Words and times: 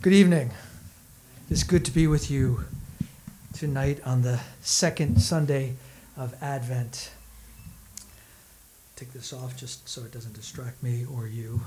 Good 0.00 0.12
evening. 0.12 0.52
It's 1.50 1.64
good 1.64 1.84
to 1.86 1.90
be 1.90 2.06
with 2.06 2.30
you 2.30 2.66
tonight 3.52 3.98
on 4.06 4.22
the 4.22 4.38
second 4.60 5.20
Sunday 5.20 5.74
of 6.16 6.40
Advent. 6.40 7.10
Take 8.94 9.12
this 9.12 9.32
off 9.32 9.56
just 9.56 9.88
so 9.88 10.02
it 10.02 10.12
doesn't 10.12 10.34
distract 10.34 10.84
me 10.84 11.04
or 11.12 11.26
you. 11.26 11.62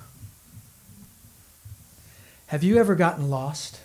Have 2.48 2.64
you 2.64 2.78
ever 2.78 2.96
gotten 2.96 3.30
lost? 3.30 3.82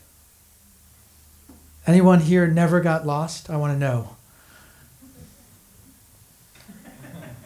Anyone 1.85 2.21
here 2.21 2.47
never 2.47 2.81
got 2.81 3.05
lost? 3.05 3.51
I 3.51 3.57
want 3.57 3.73
to 3.73 3.79
know. 3.81 4.15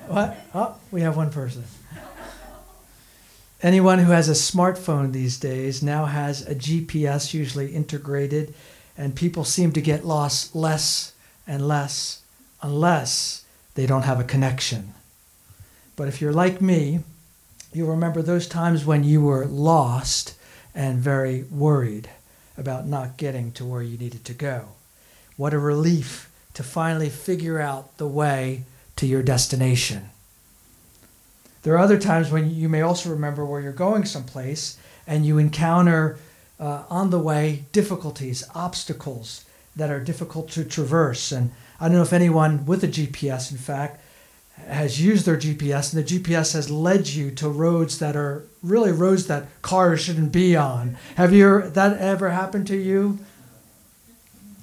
What? 0.06 0.36
Oh, 0.54 0.76
we 0.90 1.00
have 1.00 1.16
one 1.16 1.30
person. 1.30 1.64
Anyone 3.62 3.98
who 3.98 4.12
has 4.12 4.30
a 4.30 4.32
smartphone 4.32 5.12
these 5.12 5.36
days 5.36 5.82
now 5.82 6.06
has 6.06 6.46
a 6.46 6.54
GPS 6.54 7.34
usually 7.34 7.74
integrated, 7.74 8.54
and 8.96 9.14
people 9.14 9.44
seem 9.44 9.70
to 9.72 9.82
get 9.82 10.06
lost 10.06 10.56
less 10.56 11.12
and 11.46 11.68
less 11.68 12.22
unless 12.62 13.44
they 13.74 13.84
don't 13.84 14.04
have 14.04 14.18
a 14.18 14.24
connection. 14.24 14.94
But 15.94 16.08
if 16.08 16.22
you're 16.22 16.32
like 16.32 16.62
me, 16.62 17.00
you'll 17.74 17.90
remember 17.90 18.22
those 18.22 18.48
times 18.48 18.86
when 18.86 19.04
you 19.04 19.20
were 19.20 19.44
lost 19.44 20.34
and 20.74 20.98
very 20.98 21.42
worried 21.44 22.08
about 22.56 22.86
not 22.86 23.18
getting 23.18 23.52
to 23.52 23.66
where 23.66 23.82
you 23.82 23.98
needed 23.98 24.24
to 24.24 24.32
go. 24.32 24.68
What 25.36 25.52
a 25.52 25.58
relief 25.58 26.30
to 26.54 26.62
finally 26.62 27.10
figure 27.10 27.60
out 27.60 27.98
the 27.98 28.06
way 28.06 28.64
to 28.96 29.06
your 29.06 29.22
destination. 29.22 30.08
There 31.62 31.74
are 31.74 31.78
other 31.78 31.98
times 31.98 32.30
when 32.30 32.54
you 32.54 32.68
may 32.68 32.80
also 32.80 33.10
remember 33.10 33.44
where 33.44 33.60
you're 33.60 33.72
going 33.72 34.04
someplace 34.04 34.78
and 35.06 35.26
you 35.26 35.38
encounter 35.38 36.18
uh, 36.58 36.84
on 36.88 37.10
the 37.10 37.18
way 37.18 37.64
difficulties, 37.72 38.44
obstacles 38.54 39.44
that 39.76 39.90
are 39.90 40.00
difficult 40.00 40.50
to 40.50 40.64
traverse. 40.64 41.32
And 41.32 41.52
I 41.78 41.88
don't 41.88 41.96
know 41.96 42.02
if 42.02 42.12
anyone 42.12 42.66
with 42.66 42.84
a 42.84 42.88
GPS, 42.88 43.50
in 43.50 43.58
fact, 43.58 44.00
has 44.66 45.00
used 45.00 45.24
their 45.24 45.36
GPS 45.36 45.94
and 45.94 46.04
the 46.04 46.18
GPS 46.18 46.52
has 46.52 46.70
led 46.70 47.08
you 47.08 47.30
to 47.32 47.48
roads 47.48 47.98
that 47.98 48.14
are 48.14 48.44
really 48.62 48.92
roads 48.92 49.26
that 49.26 49.46
cars 49.62 50.00
shouldn't 50.00 50.32
be 50.32 50.54
on. 50.54 50.98
Have 51.16 51.32
you 51.32 51.62
that 51.70 51.98
ever 51.98 52.30
happened 52.30 52.66
to 52.68 52.76
you? 52.76 53.18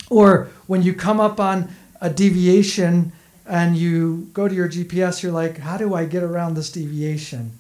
Or 0.10 0.50
when 0.68 0.84
you 0.84 0.94
come 0.94 1.20
up 1.20 1.40
on 1.40 1.70
a 2.00 2.10
deviation 2.10 3.12
and 3.48 3.78
you 3.78 4.30
go 4.34 4.48
to 4.48 4.54
your 4.54 4.68
GPS, 4.68 5.24
you're 5.24 5.32
like, 5.32 5.60
how 5.60 5.78
do 5.78 5.94
I 5.94 6.06
get 6.06 6.24
around 6.24 6.56
this 6.56 6.72
deviation? 6.72 7.60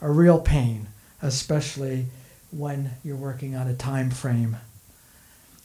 A 0.00 0.10
real 0.10 0.40
pain, 0.40 0.88
especially 1.20 2.06
when 2.50 2.92
you're 3.04 3.16
working 3.16 3.54
on 3.54 3.68
a 3.68 3.74
time 3.74 4.10
frame. 4.10 4.56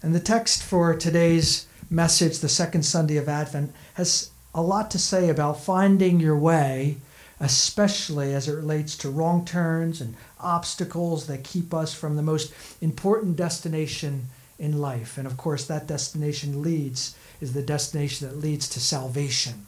And 0.03 0.13
the 0.13 0.19
text 0.19 0.63
for 0.63 0.95
today's 0.95 1.67
message, 1.89 2.39
the 2.39 2.49
second 2.49 2.83
Sunday 2.83 3.17
of 3.17 3.29
Advent, 3.29 3.73
has 3.93 4.31
a 4.53 4.61
lot 4.61 4.91
to 4.91 4.99
say 4.99 5.29
about 5.29 5.61
finding 5.61 6.19
your 6.19 6.37
way, 6.37 6.97
especially 7.39 8.33
as 8.33 8.47
it 8.47 8.55
relates 8.55 8.97
to 8.97 9.09
wrong 9.09 9.45
turns 9.45 10.01
and 10.01 10.15
obstacles 10.39 11.27
that 11.27 11.43
keep 11.43 11.73
us 11.73 11.93
from 11.93 12.15
the 12.15 12.21
most 12.21 12.53
important 12.81 13.37
destination 13.37 14.25
in 14.59 14.79
life. 14.79 15.17
And 15.17 15.25
of 15.25 15.37
course, 15.37 15.65
that 15.65 15.87
destination 15.87 16.61
leads 16.61 17.15
is 17.41 17.53
the 17.53 17.63
destination 17.63 18.27
that 18.27 18.37
leads 18.37 18.69
to 18.69 18.79
salvation. 18.79 19.65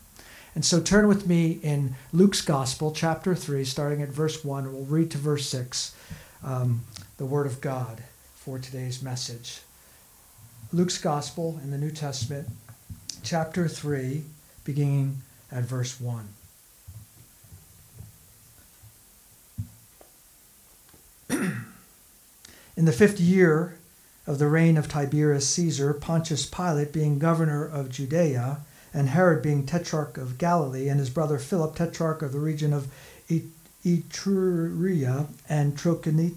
And 0.55 0.63
so 0.63 0.79
turn 0.79 1.07
with 1.07 1.27
me 1.27 1.59
in 1.63 1.95
Luke's 2.11 2.41
Gospel, 2.41 2.91
chapter 2.91 3.33
3, 3.33 3.65
starting 3.65 4.03
at 4.03 4.09
verse 4.09 4.45
1. 4.45 4.71
We'll 4.71 4.85
read 4.85 5.09
to 5.11 5.17
verse 5.17 5.47
6, 5.47 5.95
um, 6.43 6.83
the 7.17 7.25
Word 7.25 7.47
of 7.47 7.59
God 7.59 8.03
for 8.35 8.59
today's 8.59 9.01
message. 9.01 9.61
Luke's 10.71 10.99
Gospel 10.99 11.59
in 11.63 11.71
the 11.71 11.77
New 11.77 11.89
Testament, 11.89 12.47
chapter 13.23 13.67
3, 13.67 14.23
beginning 14.63 15.23
at 15.51 15.63
verse 15.63 15.99
1. 15.99 16.27
in 22.77 22.85
the 22.85 22.91
fifth 22.91 23.19
year 23.19 23.77
of 24.25 24.39
the 24.39 24.47
reign 24.47 24.77
of 24.77 24.87
Tiberius 24.87 25.49
Caesar, 25.49 25.93
Pontius 25.93 26.45
Pilate 26.45 26.93
being 26.93 27.19
governor 27.19 27.65
of 27.65 27.89
Judea, 27.89 28.59
and 28.93 29.09
Herod 29.09 29.41
being 29.41 29.65
tetrarch 29.65 30.17
of 30.17 30.37
Galilee, 30.37 30.87
and 30.87 30.99
his 30.99 31.09
brother 31.09 31.39
Philip, 31.39 31.75
tetrarch 31.75 32.21
of 32.21 32.31
the 32.31 32.39
region 32.39 32.71
of 32.73 32.87
Iturea 33.85 35.27
and 35.49 35.75
Trachonitis, 35.75 36.35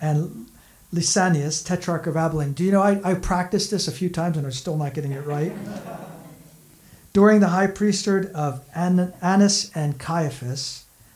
and 0.00 0.46
Lysanias, 0.92 1.64
tetrarch 1.64 2.06
of 2.06 2.16
Abilene. 2.16 2.52
Do 2.52 2.64
you 2.64 2.72
know, 2.72 2.82
I, 2.82 3.00
I 3.02 3.14
practiced 3.14 3.70
this 3.70 3.88
a 3.88 3.92
few 3.92 4.10
times 4.10 4.36
and 4.36 4.44
I'm 4.44 4.52
still 4.52 4.76
not 4.76 4.92
getting 4.92 5.12
it 5.12 5.24
right. 5.24 5.52
During 7.14 7.40
the 7.40 7.48
high 7.48 7.68
priesthood 7.68 8.30
of 8.34 8.62
Annas 8.74 9.70
and 9.74 9.98
Caiaphas, 9.98 10.84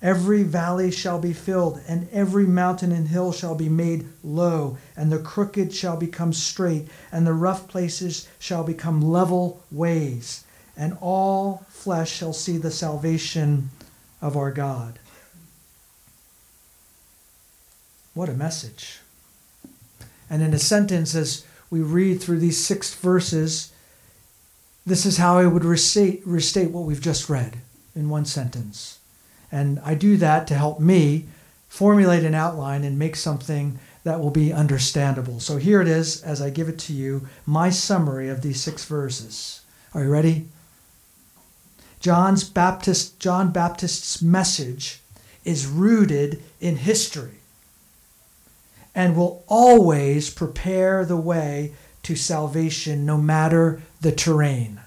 Every 0.00 0.44
valley 0.44 0.92
shall 0.92 1.18
be 1.18 1.32
filled, 1.32 1.80
and 1.88 2.08
every 2.12 2.46
mountain 2.46 2.92
and 2.92 3.08
hill 3.08 3.32
shall 3.32 3.56
be 3.56 3.68
made 3.68 4.06
low, 4.22 4.78
and 4.96 5.10
the 5.10 5.18
crooked 5.18 5.74
shall 5.74 5.96
become 5.96 6.32
straight, 6.32 6.86
and 7.10 7.26
the 7.26 7.32
rough 7.32 7.66
places 7.66 8.28
shall 8.38 8.62
become 8.62 9.00
level 9.02 9.64
ways, 9.72 10.44
and 10.76 10.96
all 11.00 11.66
flesh 11.68 12.12
shall 12.12 12.32
see 12.32 12.58
the 12.58 12.70
salvation 12.70 13.70
of 14.22 14.36
our 14.36 14.52
God. 14.52 15.00
What 18.14 18.28
a 18.28 18.34
message. 18.34 19.00
And 20.30 20.42
in 20.42 20.54
a 20.54 20.58
sentence, 20.58 21.16
as 21.16 21.44
we 21.70 21.80
read 21.80 22.20
through 22.20 22.38
these 22.38 22.64
six 22.64 22.94
verses, 22.94 23.72
this 24.86 25.04
is 25.04 25.16
how 25.16 25.38
I 25.38 25.46
would 25.46 25.64
restate, 25.64 26.22
restate 26.24 26.70
what 26.70 26.84
we've 26.84 27.00
just 27.00 27.28
read 27.28 27.58
in 27.96 28.08
one 28.08 28.24
sentence. 28.24 28.97
And 29.50 29.80
I 29.84 29.94
do 29.94 30.16
that 30.18 30.46
to 30.48 30.54
help 30.54 30.80
me 30.80 31.26
formulate 31.68 32.24
an 32.24 32.34
outline 32.34 32.84
and 32.84 32.98
make 32.98 33.16
something 33.16 33.78
that 34.04 34.20
will 34.20 34.30
be 34.30 34.52
understandable. 34.52 35.40
So 35.40 35.56
here 35.56 35.80
it 35.80 35.88
is, 35.88 36.22
as 36.22 36.40
I 36.40 36.50
give 36.50 36.68
it 36.68 36.78
to 36.80 36.92
you, 36.92 37.28
my 37.44 37.70
summary 37.70 38.28
of 38.28 38.42
these 38.42 38.60
six 38.60 38.84
verses. 38.84 39.62
Are 39.94 40.02
you 40.02 40.10
ready? 40.10 40.46
John's 42.00 42.44
Baptist, 42.44 43.18
John 43.18 43.50
Baptist's 43.50 44.22
message 44.22 45.00
is 45.44 45.66
rooted 45.66 46.42
in 46.60 46.76
history 46.76 47.38
and 48.94 49.16
will 49.16 49.44
always 49.46 50.30
prepare 50.30 51.04
the 51.04 51.16
way 51.16 51.72
to 52.02 52.16
salvation 52.16 53.04
no 53.04 53.16
matter 53.16 53.82
the 54.00 54.12
terrain. 54.12 54.80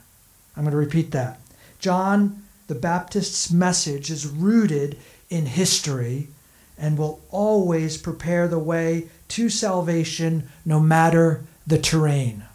I'm 0.55 0.63
going 0.63 0.72
to 0.72 0.78
repeat 0.78 1.11
that. 1.11 1.39
John 1.79 2.41
the 2.71 2.79
Baptist's 2.79 3.51
message 3.51 4.09
is 4.09 4.25
rooted 4.25 4.97
in 5.29 5.45
history 5.45 6.29
and 6.77 6.97
will 6.97 7.19
always 7.29 7.97
prepare 7.97 8.47
the 8.47 8.57
way 8.57 9.09
to 9.27 9.49
salvation 9.49 10.47
no 10.63 10.79
matter 10.79 11.43
the 11.67 11.77
terrain. 11.77 12.45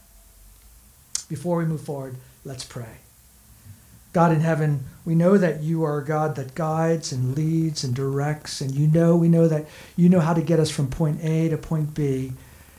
Before 1.28 1.58
we 1.58 1.66
move 1.66 1.82
forward, 1.82 2.16
let's 2.46 2.64
pray. 2.64 3.00
God 4.14 4.32
in 4.32 4.40
heaven, 4.40 4.84
we 5.04 5.14
know 5.14 5.36
that 5.36 5.62
you 5.62 5.84
are 5.84 5.98
a 5.98 6.04
God 6.06 6.34
that 6.36 6.54
guides 6.54 7.12
and 7.12 7.36
leads 7.36 7.84
and 7.84 7.94
directs, 7.94 8.62
and 8.62 8.74
you 8.74 8.86
know, 8.86 9.16
we 9.16 9.28
know 9.28 9.46
that 9.48 9.66
you 9.96 10.08
know 10.08 10.20
how 10.20 10.32
to 10.32 10.40
get 10.40 10.58
us 10.58 10.70
from 10.70 10.88
point 10.88 11.22
A 11.22 11.50
to 11.50 11.58
point 11.58 11.92
B, 11.92 12.32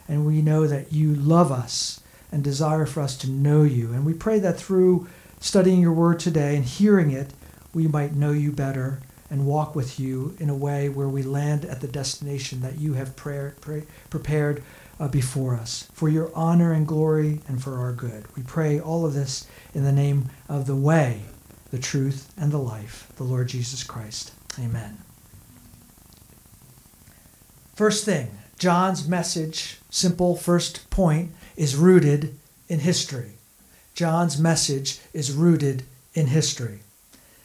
and 0.08 0.26
we 0.26 0.42
know 0.42 0.66
that 0.66 0.92
you 0.92 1.14
love 1.14 1.52
us 1.52 2.00
and 2.32 2.44
desire 2.44 2.88
for 2.88 3.02
us 3.02 3.16
to 3.18 3.30
know 3.30 3.62
you. 3.62 3.94
And 3.94 4.08
we 4.08 4.16
pray 4.16 4.40
that 4.40 4.58
through 4.58 5.08
studying 5.40 5.82
your 5.82 5.94
word 5.94 6.20
today 6.20 6.56
and 6.56 6.66
hearing 6.66 7.12
it, 7.12 7.34
we 7.74 7.88
might 7.88 8.16
know 8.16 8.32
you 8.32 8.52
better 8.52 9.02
and 9.30 9.46
walk 9.46 9.76
with 9.76 10.00
you 10.00 10.36
in 10.40 10.50
a 10.50 10.56
way 10.56 10.90
where 10.90 11.10
we 11.10 11.22
land 11.22 11.66
at 11.66 11.82
the 11.82 11.88
destination 11.88 12.62
that 12.62 12.80
you 12.80 12.94
have 12.94 13.16
prayer, 13.16 13.56
pray, 13.62 13.84
prepared 14.10 14.64
uh, 15.00 15.08
before 15.08 15.56
us 15.56 15.90
for 15.94 16.10
your 16.10 16.32
honor 16.34 16.72
and 16.72 16.88
glory 16.88 17.42
and 17.48 17.62
for 17.62 17.78
our 17.78 17.92
good. 17.92 18.26
We 18.36 18.44
pray 18.44 18.80
all 18.80 19.06
of 19.06 19.14
this 19.14 19.48
in 19.74 19.84
the 19.84 19.92
name 19.92 20.30
of 20.48 20.66
the 20.66 20.76
way, 20.76 21.24
the 21.72 21.80
truth, 21.80 22.32
and 22.38 22.52
the 22.52 22.58
life, 22.58 23.12
the 23.18 23.24
Lord 23.24 23.50
Jesus 23.50 23.84
Christ. 23.84 24.32
Amen. 24.60 24.98
First 27.76 28.06
thing, 28.06 28.32
John's 28.58 29.08
message, 29.08 29.78
simple 29.90 30.36
first 30.36 30.90
point, 30.90 31.32
is 31.56 31.76
rooted 31.76 32.36
in 32.68 32.80
history. 32.80 33.37
John's 33.98 34.38
message 34.38 35.00
is 35.12 35.32
rooted 35.32 35.82
in 36.14 36.28
history. 36.28 36.82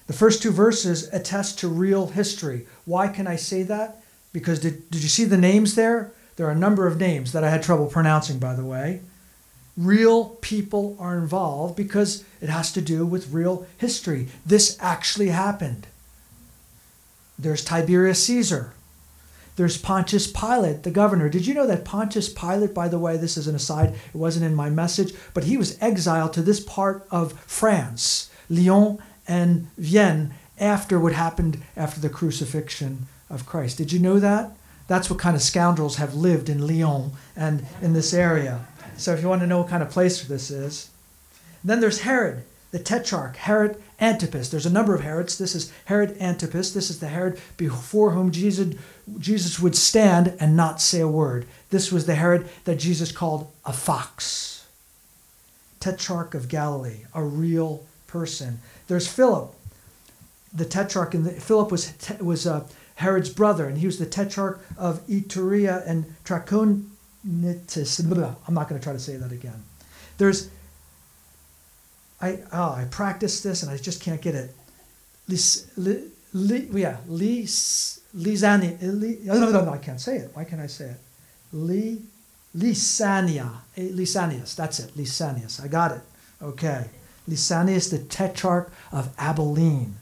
The 0.06 0.12
first 0.12 0.42
two 0.42 0.50
verses 0.50 1.08
attest 1.10 1.58
to 1.60 1.68
real 1.68 2.08
history. 2.08 2.66
Why 2.84 3.08
can 3.08 3.26
I 3.26 3.36
say 3.36 3.62
that? 3.62 4.02
Because 4.34 4.60
did, 4.60 4.90
did 4.90 5.02
you 5.02 5.08
see 5.08 5.24
the 5.24 5.38
names 5.38 5.76
there? 5.76 6.12
There 6.36 6.46
are 6.46 6.50
a 6.52 6.54
number 6.54 6.86
of 6.86 7.00
names 7.00 7.32
that 7.32 7.42
I 7.42 7.48
had 7.48 7.62
trouble 7.62 7.86
pronouncing, 7.86 8.38
by 8.38 8.54
the 8.54 8.66
way. 8.66 9.00
Real 9.78 10.26
people 10.42 10.94
are 11.00 11.16
involved 11.16 11.74
because 11.74 12.22
it 12.42 12.50
has 12.50 12.70
to 12.72 12.82
do 12.82 13.06
with 13.06 13.32
real 13.32 13.66
history. 13.78 14.28
This 14.44 14.76
actually 14.78 15.28
happened. 15.28 15.86
There's 17.38 17.64
Tiberius 17.64 18.26
Caesar. 18.26 18.74
There's 19.56 19.76
Pontius 19.76 20.26
Pilate, 20.26 20.82
the 20.82 20.90
governor. 20.90 21.28
Did 21.28 21.46
you 21.46 21.52
know 21.52 21.66
that 21.66 21.84
Pontius 21.84 22.32
Pilate, 22.32 22.72
by 22.72 22.88
the 22.88 22.98
way, 22.98 23.16
this 23.16 23.36
is 23.36 23.46
an 23.46 23.54
aside, 23.54 23.90
it 23.90 24.16
wasn't 24.16 24.46
in 24.46 24.54
my 24.54 24.70
message, 24.70 25.12
but 25.34 25.44
he 25.44 25.56
was 25.56 25.76
exiled 25.80 26.32
to 26.34 26.42
this 26.42 26.60
part 26.60 27.06
of 27.10 27.38
France, 27.40 28.30
Lyon 28.48 28.98
and 29.28 29.68
Vienne, 29.76 30.32
after 30.58 30.98
what 30.98 31.12
happened 31.12 31.62
after 31.76 32.00
the 32.00 32.08
crucifixion 32.08 33.06
of 33.28 33.46
Christ. 33.46 33.76
Did 33.76 33.92
you 33.92 33.98
know 33.98 34.18
that? 34.18 34.52
That's 34.88 35.10
what 35.10 35.18
kind 35.18 35.36
of 35.36 35.42
scoundrels 35.42 35.96
have 35.96 36.14
lived 36.14 36.48
in 36.48 36.66
Lyon 36.66 37.12
and 37.36 37.66
in 37.80 37.92
this 37.92 38.14
area. 38.14 38.66
So 38.96 39.12
if 39.12 39.22
you 39.22 39.28
want 39.28 39.40
to 39.42 39.46
know 39.46 39.58
what 39.58 39.68
kind 39.68 39.82
of 39.82 39.90
place 39.90 40.22
this 40.22 40.50
is. 40.50 40.90
Then 41.64 41.80
there's 41.80 42.00
Herod, 42.00 42.44
the 42.70 42.78
tetrarch, 42.78 43.36
Herod 43.36 43.82
Antipas. 44.02 44.50
There's 44.50 44.66
a 44.66 44.70
number 44.70 44.94
of 44.94 45.02
Herods. 45.02 45.38
This 45.38 45.54
is 45.54 45.72
Herod 45.84 46.16
Antipas. 46.20 46.72
This 46.72 46.90
is 46.90 46.98
the 46.98 47.06
Herod 47.06 47.40
before 47.56 48.10
whom 48.10 48.32
Jesus, 48.32 48.74
Jesus 49.18 49.60
would 49.60 49.76
stand 49.76 50.34
and 50.40 50.56
not 50.56 50.80
say 50.80 51.00
a 51.00 51.08
word. 51.08 51.46
This 51.70 51.92
was 51.92 52.04
the 52.04 52.16
Herod 52.16 52.48
that 52.64 52.80
Jesus 52.80 53.12
called 53.12 53.50
a 53.64 53.72
fox. 53.72 54.66
Tetrarch 55.78 56.34
of 56.34 56.48
Galilee, 56.48 57.04
a 57.14 57.22
real 57.22 57.84
person. 58.08 58.58
There's 58.88 59.06
Philip, 59.06 59.54
the 60.52 60.64
tetrarch, 60.64 61.14
and 61.14 61.42
Philip 61.42 61.70
was 61.70 61.92
was 62.20 62.46
uh, 62.46 62.66
Herod's 62.96 63.30
brother, 63.30 63.66
and 63.66 63.78
he 63.78 63.86
was 63.86 63.98
the 63.98 64.06
tetrarch 64.06 64.60
of 64.76 65.04
Iturea 65.06 65.82
and 65.86 66.14
Trachonitis. 66.24 68.00
I'm 68.46 68.54
not 68.54 68.68
going 68.68 68.80
to 68.80 68.84
try 68.84 68.92
to 68.92 68.98
say 68.98 69.16
that 69.16 69.32
again. 69.32 69.62
There's 70.18 70.50
I 72.22 72.38
oh 72.52 72.72
I 72.72 72.86
practiced 72.90 73.42
this 73.42 73.62
and 73.62 73.70
I 73.70 73.76
just 73.76 74.00
can't 74.00 74.22
get 74.22 74.34
it. 74.34 74.54
Lis, 75.28 75.66
li, 75.76 76.04
li, 76.32 76.68
yeah, 76.72 76.98
lis, 77.08 78.00
Lisani. 78.16 78.78
Li, 78.80 79.18
no, 79.24 79.50
no, 79.50 79.64
no, 79.64 79.72
I 79.72 79.78
can't 79.78 80.00
say 80.00 80.16
it. 80.16 80.30
Why 80.34 80.44
can't 80.44 80.62
I 80.62 80.68
say 80.68 80.86
it? 80.86 81.00
Li, 81.52 82.02
Lisania. 82.56 83.50
Eh, 83.76 83.88
Lisanius. 83.88 84.54
That's 84.54 84.78
it. 84.78 84.96
Lisanius. 84.96 85.62
I 85.62 85.68
got 85.68 85.92
it. 85.92 86.02
Okay. 86.40 86.86
Lisanius, 87.28 87.90
the 87.90 87.98
tetrarch 87.98 88.70
of 88.90 89.14
Abilene. 89.18 89.96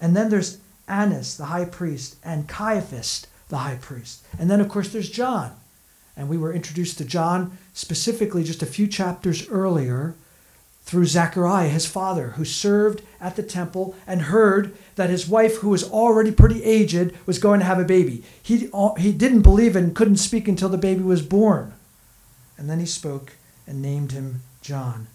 And 0.00 0.16
then 0.16 0.30
there's 0.30 0.58
Annas, 0.88 1.36
the 1.36 1.46
high 1.46 1.64
priest, 1.64 2.16
and 2.24 2.48
Caiaphas, 2.48 3.26
the 3.48 3.58
high 3.58 3.78
priest. 3.80 4.24
And 4.38 4.50
then, 4.50 4.60
of 4.60 4.68
course, 4.68 4.88
there's 4.88 5.10
John. 5.10 5.52
And 6.16 6.28
we 6.28 6.38
were 6.38 6.52
introduced 6.52 6.98
to 6.98 7.04
John 7.04 7.58
specifically 7.72 8.44
just 8.44 8.62
a 8.62 8.66
few 8.66 8.86
chapters 8.86 9.48
earlier 9.48 10.14
through 10.90 11.06
Zechariah, 11.06 11.68
his 11.68 11.86
father, 11.86 12.30
who 12.30 12.44
served 12.44 13.02
at 13.20 13.36
the 13.36 13.44
temple 13.44 13.94
and 14.08 14.22
heard 14.22 14.76
that 14.96 15.08
his 15.08 15.28
wife, 15.28 15.58
who 15.58 15.68
was 15.68 15.88
already 15.88 16.32
pretty 16.32 16.64
aged, 16.64 17.16
was 17.26 17.38
going 17.38 17.60
to 17.60 17.66
have 17.66 17.78
a 17.78 17.84
baby. 17.84 18.24
He, 18.42 18.68
uh, 18.74 18.94
he 18.94 19.12
didn't 19.12 19.42
believe 19.42 19.76
and 19.76 19.94
couldn't 19.94 20.16
speak 20.16 20.48
until 20.48 20.68
the 20.68 20.76
baby 20.76 21.04
was 21.04 21.22
born. 21.22 21.74
And 22.58 22.68
then 22.68 22.80
he 22.80 22.86
spoke 22.86 23.34
and 23.68 23.80
named 23.80 24.10
him 24.10 24.42
John. 24.62 25.06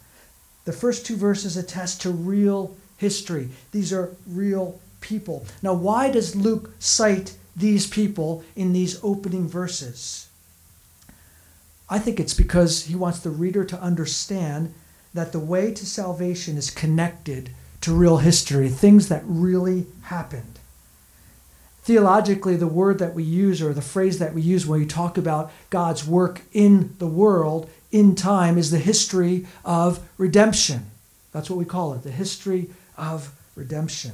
The 0.63 0.71
first 0.71 1.05
two 1.05 1.17
verses 1.17 1.57
attest 1.57 2.01
to 2.03 2.09
real 2.09 2.77
history. 2.95 3.49
These 3.73 3.91
are 3.91 4.15
real 4.25 4.79
people. 5.01 5.45
Now, 5.61 5.73
why 5.73 6.09
does 6.09 6.37
Luke 6.37 6.71
cite 6.79 7.35
these 7.53 7.85
people 7.85 8.45
in 8.55 8.71
these 8.71 8.97
opening 9.03 9.49
verses? 9.49 10.29
I 11.89 11.99
think 11.99 12.17
it's 12.17 12.33
because 12.33 12.85
he 12.85 12.95
wants 12.95 13.19
the 13.19 13.29
reader 13.29 13.65
to 13.65 13.81
understand 13.81 14.73
that 15.15 15.31
the 15.31 15.39
way 15.39 15.73
to 15.73 15.85
salvation 15.85 16.57
is 16.57 16.69
connected 16.69 17.49
to 17.79 17.95
real 17.95 18.17
history, 18.17 18.67
things 18.67 19.07
that 19.07 19.23
really 19.25 19.87
happened. 20.03 20.59
Theologically, 21.83 22.57
the 22.57 22.67
word 22.67 22.99
that 22.99 23.13
we 23.13 23.23
use 23.23 23.61
or 23.61 23.73
the 23.73 23.81
phrase 23.81 24.19
that 24.19 24.33
we 24.33 24.41
use 24.41 24.67
when 24.67 24.81
we 24.81 24.85
talk 24.85 25.17
about 25.17 25.53
God's 25.69 26.05
work 26.05 26.41
in 26.51 26.95
the 26.99 27.07
world, 27.07 27.69
in 27.91 28.13
time, 28.13 28.57
is 28.57 28.71
the 28.71 28.77
history 28.77 29.47
of 29.63 30.05
redemption. 30.17 30.87
That's 31.31 31.49
what 31.49 31.59
we 31.59 31.65
call 31.65 31.93
it, 31.93 32.03
the 32.03 32.11
history 32.11 32.69
of 32.97 33.31
redemption. 33.55 34.13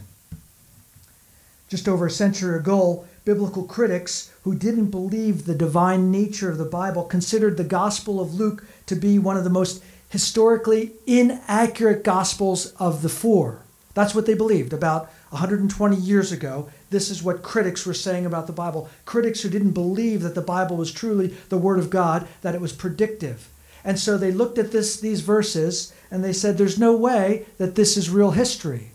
Just 1.68 1.88
over 1.88 2.06
a 2.06 2.12
century 2.12 2.60
ago, 2.60 3.06
biblical 3.26 3.64
critics 3.64 4.32
who 4.44 4.54
didn't 4.54 4.92
believe 4.92 5.46
the 5.46 5.56
divine 5.56 6.12
nature 6.12 6.52
of 6.52 6.58
the 6.58 6.66
Bible 6.66 7.06
considered 7.06 7.58
the 7.58 7.64
Gospel 7.64 8.20
of 8.20 8.36
Luke 8.36 8.64
to 8.86 8.96
be 8.96 9.18
one 9.18 9.38
of 9.38 9.44
the 9.44 9.50
most 9.50 9.82
historically 10.12 10.92
inaccurate 11.08 12.04
gospels 12.04 12.74
of 12.74 13.02
the 13.02 13.10
four. 13.10 13.64
That's 13.94 14.14
what 14.14 14.26
they 14.26 14.34
believed 14.34 14.74
about 14.74 15.10
120 15.30 15.96
years 15.96 16.32
ago. 16.32 16.70
This 16.90 17.10
is 17.10 17.24
what 17.24 17.42
critics 17.42 17.86
were 17.86 17.94
saying 17.94 18.26
about 18.26 18.48
the 18.48 18.54
Bible. 18.54 18.90
Critics 19.06 19.42
who 19.42 19.50
didn't 19.50 19.72
believe 19.72 20.22
that 20.22 20.36
the 20.36 20.42
Bible 20.42 20.76
was 20.76 20.92
truly 20.92 21.28
the 21.50 21.58
Word 21.58 21.80
of 21.80 21.90
God, 21.90 22.28
that 22.42 22.56
it 22.56 22.62
was 22.62 22.74
predictive. 22.74 23.50
And 23.84 23.98
so 23.98 24.18
they 24.18 24.32
looked 24.32 24.58
at 24.58 24.72
this, 24.72 25.00
these 25.00 25.22
verses 25.22 25.94
and 26.12 26.24
they 26.24 26.34
said, 26.34 26.58
there's 26.58 26.78
no 26.78 26.96
way 26.96 27.46
that 27.58 27.76
this 27.76 27.98
is 27.98 28.10
real 28.10 28.32
history. 28.32 28.92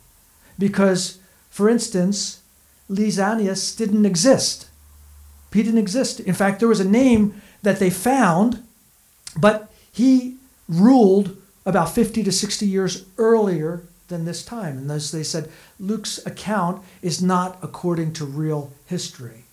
Because, 0.58 1.18
for 1.50 1.68
instance, 1.68 2.42
Lysanias 2.90 3.76
didn't 3.76 4.06
exist. 4.06 4.68
He 5.52 5.62
didn't 5.62 5.78
exist. 5.78 6.20
In 6.20 6.34
fact, 6.34 6.60
there 6.60 6.68
was 6.68 6.80
a 6.80 6.88
name 6.88 7.40
that 7.62 7.78
they 7.78 7.90
found, 7.90 8.62
but 9.38 9.72
he 9.90 10.35
ruled 10.68 11.36
about 11.64 11.94
50 11.94 12.22
to 12.22 12.32
60 12.32 12.66
years 12.66 13.04
earlier 13.18 13.82
than 14.08 14.24
this 14.24 14.44
time. 14.44 14.78
And 14.78 14.90
thus 14.90 15.10
they 15.10 15.22
said 15.22 15.50
Luke's 15.80 16.24
account 16.26 16.82
is 17.02 17.22
not 17.22 17.58
according 17.62 18.12
to 18.14 18.24
real 18.24 18.72
history. 18.86 19.44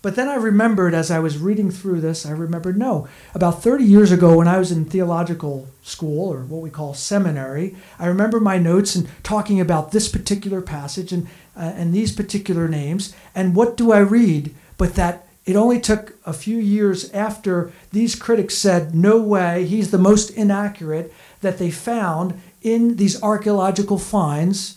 But 0.00 0.14
then 0.14 0.28
I 0.28 0.36
remembered 0.36 0.94
as 0.94 1.10
I 1.10 1.18
was 1.18 1.38
reading 1.38 1.72
through 1.72 2.00
this, 2.00 2.24
I 2.24 2.30
remembered 2.30 2.78
no, 2.78 3.08
about 3.34 3.62
30 3.62 3.82
years 3.82 4.12
ago 4.12 4.36
when 4.36 4.46
I 4.46 4.58
was 4.58 4.70
in 4.70 4.84
theological 4.84 5.66
school 5.82 6.32
or 6.32 6.42
what 6.44 6.62
we 6.62 6.70
call 6.70 6.94
seminary, 6.94 7.74
I 7.98 8.06
remember 8.06 8.38
my 8.38 8.58
notes 8.58 8.94
and 8.94 9.08
talking 9.24 9.60
about 9.60 9.90
this 9.90 10.08
particular 10.08 10.60
passage 10.60 11.12
and, 11.12 11.26
uh, 11.56 11.72
and 11.74 11.92
these 11.92 12.12
particular 12.12 12.68
names. 12.68 13.12
And 13.34 13.56
what 13.56 13.76
do 13.76 13.90
I 13.90 13.98
read 13.98 14.54
but 14.76 14.94
that 14.94 15.26
it 15.48 15.56
only 15.56 15.80
took 15.80 16.12
a 16.26 16.34
few 16.34 16.58
years 16.58 17.10
after 17.12 17.72
these 17.90 18.14
critics 18.14 18.54
said, 18.54 18.94
no 18.94 19.18
way, 19.18 19.64
he's 19.64 19.90
the 19.90 19.96
most 19.96 20.28
inaccurate, 20.28 21.10
that 21.40 21.56
they 21.56 21.70
found 21.70 22.38
in 22.60 22.96
these 22.96 23.22
archaeological 23.22 23.98
finds 23.98 24.76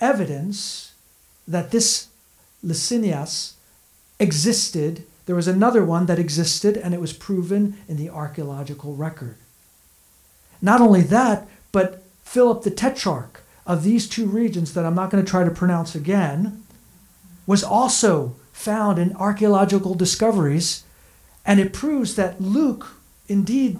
evidence 0.00 0.94
that 1.46 1.72
this 1.72 2.08
Licinius 2.64 3.56
existed. 4.18 5.04
There 5.26 5.36
was 5.36 5.46
another 5.46 5.84
one 5.84 6.06
that 6.06 6.18
existed, 6.18 6.78
and 6.78 6.94
it 6.94 7.00
was 7.00 7.12
proven 7.12 7.76
in 7.86 7.98
the 7.98 8.08
archaeological 8.08 8.96
record. 8.96 9.36
Not 10.62 10.80
only 10.80 11.02
that, 11.02 11.46
but 11.70 12.02
Philip 12.24 12.62
the 12.62 12.70
Tetrarch 12.70 13.42
of 13.66 13.82
these 13.82 14.08
two 14.08 14.24
regions 14.24 14.72
that 14.72 14.86
I'm 14.86 14.94
not 14.94 15.10
going 15.10 15.22
to 15.22 15.30
try 15.30 15.44
to 15.44 15.50
pronounce 15.50 15.94
again 15.94 16.62
was 17.46 17.62
also 17.62 18.36
found 18.56 18.98
in 18.98 19.14
archaeological 19.16 19.94
discoveries. 19.94 20.82
And 21.44 21.60
it 21.60 21.74
proves 21.74 22.16
that 22.16 22.40
Luke, 22.40 22.88
indeed, 23.28 23.78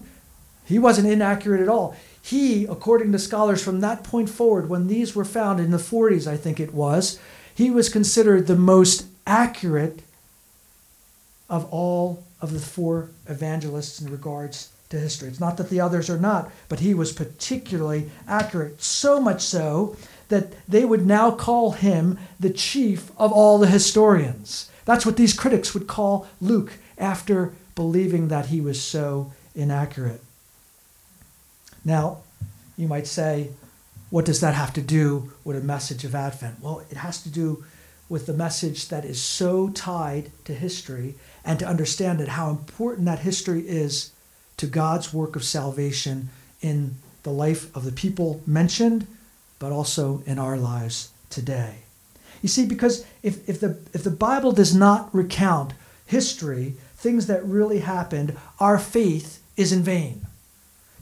he 0.67 0.79
wasn't 0.79 1.09
inaccurate 1.09 1.63
at 1.63 1.69
all. 1.69 1.97
He, 2.21 2.67
according 2.67 3.11
to 3.13 3.19
scholars 3.19 3.65
from 3.65 3.81
that 3.81 4.05
point 4.05 4.29
forward, 4.29 4.69
when 4.69 4.87
these 4.87 5.17
were 5.17 5.25
found 5.25 5.61
in 5.61 5.71
the 5.71 5.79
40s, 5.79 6.31
I 6.31 6.37
think 6.37 6.61
it 6.61 6.75
was, 6.75 7.19
he 7.55 7.71
was 7.71 7.89
considered 7.89 8.47
the 8.47 8.57
most 8.57 9.07
accurate 9.27 10.03
of 11.49 11.65
all 11.73 12.25
of 12.41 12.53
the 12.53 12.61
four 12.61 13.09
evangelists 13.29 14.01
in 14.01 14.11
regards 14.11 14.71
to 14.91 14.99
history. 14.99 15.29
It's 15.29 15.41
not 15.41 15.57
that 15.57 15.71
the 15.71 15.81
others 15.81 16.11
are 16.11 16.19
not, 16.19 16.51
but 16.69 16.81
he 16.81 16.93
was 16.93 17.13
particularly 17.13 18.11
accurate. 18.29 18.83
So 18.83 19.21
much 19.21 19.41
so 19.41 19.97
that 20.29 20.53
they 20.69 20.85
would 20.85 21.07
now 21.07 21.31
call 21.31 21.73
him 21.73 22.19
the 22.39 22.51
chief 22.51 23.11
of 23.19 23.33
all 23.33 23.59
the 23.59 23.67
historians. 23.67 24.71
That's 24.85 25.07
what 25.07 25.17
these 25.17 25.35
critics 25.35 25.75
would 25.75 25.87
call 25.87 26.29
Luke 26.41 26.75
after 26.99 27.53
believing 27.75 28.29
that 28.29 28.47
he 28.47 28.61
was 28.61 28.81
so 28.81 29.33
inaccurate. 29.55 30.21
Now, 31.85 32.19
you 32.77 32.89
might 32.89 33.07
say, 33.07 33.51
what 34.11 34.25
does 34.25 34.41
that 34.41 34.55
have 34.55 34.73
to 34.75 34.83
do 34.83 35.33
with 35.45 35.57
a 35.57 35.61
message 35.61 36.05
of 36.05 36.15
Advent? 36.15 36.61
Well, 36.61 36.85
it 36.91 36.97
has 36.97 37.23
to 37.23 37.29
do 37.29 37.65
with 38.09 38.27
the 38.27 38.33
message 38.33 38.89
that 38.89 39.05
is 39.05 39.21
so 39.21 39.69
tied 39.69 40.31
to 40.45 40.55
history 40.55 41.15
and 41.45 41.59
to 41.59 41.67
understand 41.67 42.21
it, 42.21 42.29
how 42.29 42.51
important 42.51 43.07
that 43.07 43.21
history 43.21 43.61
is 43.61 44.13
to 44.57 44.67
God's 44.67 45.13
work 45.13 45.37
of 45.37 45.45
salvation 45.45 46.31
in 46.61 46.97
the 47.25 47.31
life 47.31 47.75
of 47.77 47.85
the 47.85 47.93
people 47.93 48.41
mentioned, 48.47 49.07
but 49.59 49.73
also 49.73 50.23
in 50.27 50.39
our 50.39 50.57
lives 50.57 51.11
today. 51.31 51.77
You 52.43 52.49
see, 52.49 52.67
because 52.67 53.05
if, 53.23 53.49
if, 53.49 53.61
the, 53.61 53.79
if 53.93 54.05
the 54.05 54.11
Bible 54.11 54.53
does 54.53 54.75
not 54.75 55.15
recount 55.15 55.73
history, 56.05 56.75
things 56.97 57.27
that 57.27 57.45
really 57.45 57.81
happened, 57.81 58.37
our 58.61 58.79
faith 58.79 59.43
is 59.57 59.73
in 59.73 59.83
vain. 59.83 60.27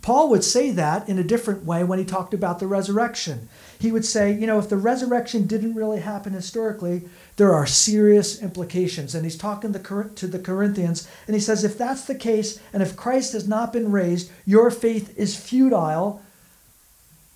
Paul 0.04 0.28
would 0.28 0.44
say 0.44 0.70
that 0.70 1.08
in 1.08 1.18
a 1.18 1.24
different 1.24 1.64
way 1.64 1.82
when 1.82 1.98
he 1.98 2.04
talked 2.04 2.34
about 2.34 2.58
the 2.58 2.66
resurrection. 2.66 3.48
He 3.78 3.90
would 3.90 4.04
say, 4.04 4.32
you 4.32 4.46
know, 4.46 4.58
if 4.58 4.68
the 4.68 4.76
resurrection 4.76 5.46
didn't 5.46 5.74
really 5.74 6.00
happen 6.00 6.34
historically, 6.34 7.08
there 7.36 7.54
are 7.54 7.66
serious 7.66 8.42
implications. 8.42 9.14
And 9.14 9.24
he's 9.24 9.38
talking 9.38 9.72
to 9.72 10.26
the 10.26 10.38
Corinthians, 10.38 11.08
and 11.26 11.34
he 11.34 11.40
says, 11.40 11.64
if 11.64 11.78
that's 11.78 12.04
the 12.04 12.14
case, 12.14 12.60
and 12.72 12.82
if 12.82 12.96
Christ 12.96 13.32
has 13.32 13.48
not 13.48 13.72
been 13.72 13.90
raised, 13.90 14.30
your 14.44 14.70
faith 14.70 15.18
is 15.18 15.36
futile, 15.36 16.22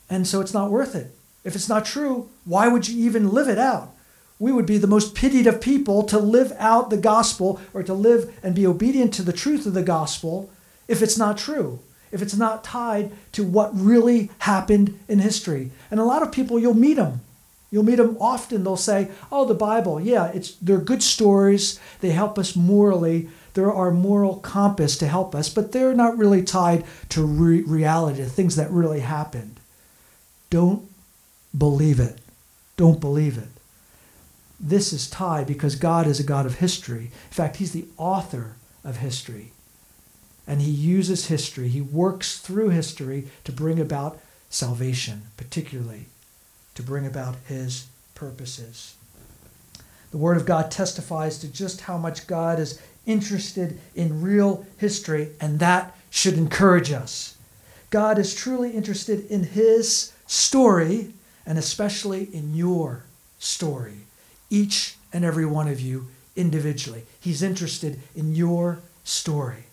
and 0.08 0.26
so 0.26 0.40
it's 0.40 0.54
not 0.54 0.70
worth 0.70 0.94
it. 0.94 1.14
If 1.44 1.54
it's 1.54 1.68
not 1.68 1.84
true, 1.84 2.28
why 2.44 2.68
would 2.68 2.88
you 2.88 3.04
even 3.04 3.30
live 3.30 3.48
it 3.48 3.58
out? 3.58 3.94
We 4.38 4.52
would 4.52 4.66
be 4.66 4.78
the 4.78 4.86
most 4.86 5.14
pitied 5.14 5.46
of 5.46 5.60
people 5.60 6.02
to 6.04 6.18
live 6.18 6.52
out 6.58 6.90
the 6.90 6.96
gospel 6.96 7.60
or 7.74 7.82
to 7.82 7.94
live 7.94 8.38
and 8.42 8.54
be 8.54 8.66
obedient 8.66 9.12
to 9.14 9.22
the 9.22 9.32
truth 9.32 9.66
of 9.66 9.74
the 9.74 9.82
gospel 9.82 10.50
if 10.86 11.02
it's 11.02 11.18
not 11.18 11.38
true 11.38 11.80
if 12.10 12.22
it's 12.22 12.36
not 12.36 12.64
tied 12.64 13.10
to 13.32 13.44
what 13.44 13.70
really 13.74 14.30
happened 14.40 14.98
in 15.08 15.18
history. 15.18 15.70
And 15.90 16.00
a 16.00 16.04
lot 16.04 16.22
of 16.22 16.32
people, 16.32 16.58
you'll 16.58 16.74
meet 16.74 16.94
them. 16.94 17.20
You'll 17.70 17.84
meet 17.84 17.96
them 17.96 18.16
often. 18.18 18.64
They'll 18.64 18.76
say, 18.76 19.08
"Oh, 19.30 19.44
the 19.44 19.54
Bible, 19.54 20.00
yeah, 20.00 20.28
it's 20.28 20.52
they're 20.62 20.78
good 20.78 21.02
stories. 21.02 21.78
They 22.00 22.10
help 22.10 22.38
us 22.38 22.56
morally. 22.56 23.28
They're 23.52 23.72
our 23.72 23.90
moral 23.90 24.36
compass 24.36 24.96
to 24.98 25.06
help 25.06 25.34
us, 25.34 25.48
but 25.50 25.72
they're 25.72 25.94
not 25.94 26.16
really 26.16 26.42
tied 26.42 26.84
to 27.10 27.22
re- 27.22 27.62
reality, 27.62 28.22
to 28.22 28.28
things 28.28 28.56
that 28.56 28.70
really 28.70 29.00
happened." 29.00 29.57
Don't 30.50 30.88
believe 31.56 32.00
it. 32.00 32.18
Don't 32.76 33.00
believe 33.00 33.38
it. 33.38 33.48
This 34.60 34.92
is 34.92 35.08
tied 35.08 35.46
because 35.46 35.76
God 35.76 36.06
is 36.06 36.18
a 36.18 36.24
God 36.24 36.46
of 36.46 36.56
history. 36.56 37.04
In 37.04 37.32
fact, 37.32 37.56
He's 37.56 37.72
the 37.72 37.86
author 37.96 38.56
of 38.84 38.98
history 38.98 39.52
and 40.48 40.62
he 40.62 40.70
uses 40.70 41.26
history, 41.26 41.68
he 41.68 41.82
works 41.82 42.38
through 42.38 42.70
history 42.70 43.28
to 43.44 43.52
bring 43.52 43.78
about 43.78 44.18
salvation, 44.48 45.24
particularly 45.36 46.06
to 46.74 46.82
bring 46.82 47.06
about 47.06 47.36
his 47.46 47.86
purposes. 48.14 48.94
The 50.10 50.16
Word 50.16 50.38
of 50.38 50.46
God 50.46 50.70
testifies 50.70 51.38
to 51.40 51.48
just 51.48 51.82
how 51.82 51.98
much 51.98 52.26
God 52.26 52.58
is 52.58 52.80
interested 53.04 53.78
in 53.94 54.22
real 54.22 54.66
history, 54.78 55.32
and 55.38 55.58
that 55.58 55.94
should 56.08 56.38
encourage 56.38 56.92
us. 56.92 57.36
God 57.90 58.18
is 58.18 58.34
truly 58.34 58.70
interested 58.70 59.30
in 59.30 59.44
his 59.44 60.12
story, 60.28 61.12
and 61.44 61.58
especially 61.58 62.28
in 62.32 62.54
your 62.54 63.02
story, 63.40 64.02
each 64.50 64.94
and 65.12 65.24
every 65.24 65.46
one 65.46 65.66
of 65.66 65.80
you 65.80 66.06
individually. 66.36 67.04
He's 67.18 67.42
interested 67.42 67.98
in 68.14 68.36
your 68.36 68.78
story. 69.02 69.64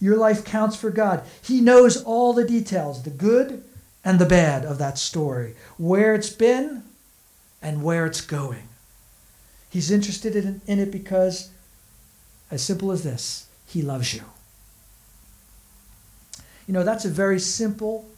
Your 0.00 0.16
life 0.16 0.44
counts 0.44 0.76
for 0.76 0.90
God. 0.90 1.22
He 1.42 1.60
knows 1.60 2.02
all 2.02 2.32
the 2.32 2.44
details, 2.44 3.02
the 3.02 3.10
good 3.10 3.62
and 4.04 4.18
the 4.18 4.26
bad 4.26 4.64
of 4.64 4.78
that 4.78 4.98
story, 4.98 5.54
where 5.76 6.14
it's 6.14 6.30
been 6.30 6.82
and 7.60 7.82
where 7.82 8.06
it's 8.06 8.20
going. 8.20 8.68
He's 9.70 9.90
interested 9.90 10.34
in, 10.34 10.62
in 10.66 10.78
it 10.78 10.90
because, 10.90 11.50
as 12.50 12.62
simple 12.62 12.90
as 12.90 13.02
this, 13.02 13.48
He 13.66 13.82
loves 13.82 14.14
you. 14.14 14.22
You 16.66 16.74
know, 16.74 16.84
that's 16.84 17.04
a 17.04 17.10
very 17.10 17.40
simple 17.40 18.08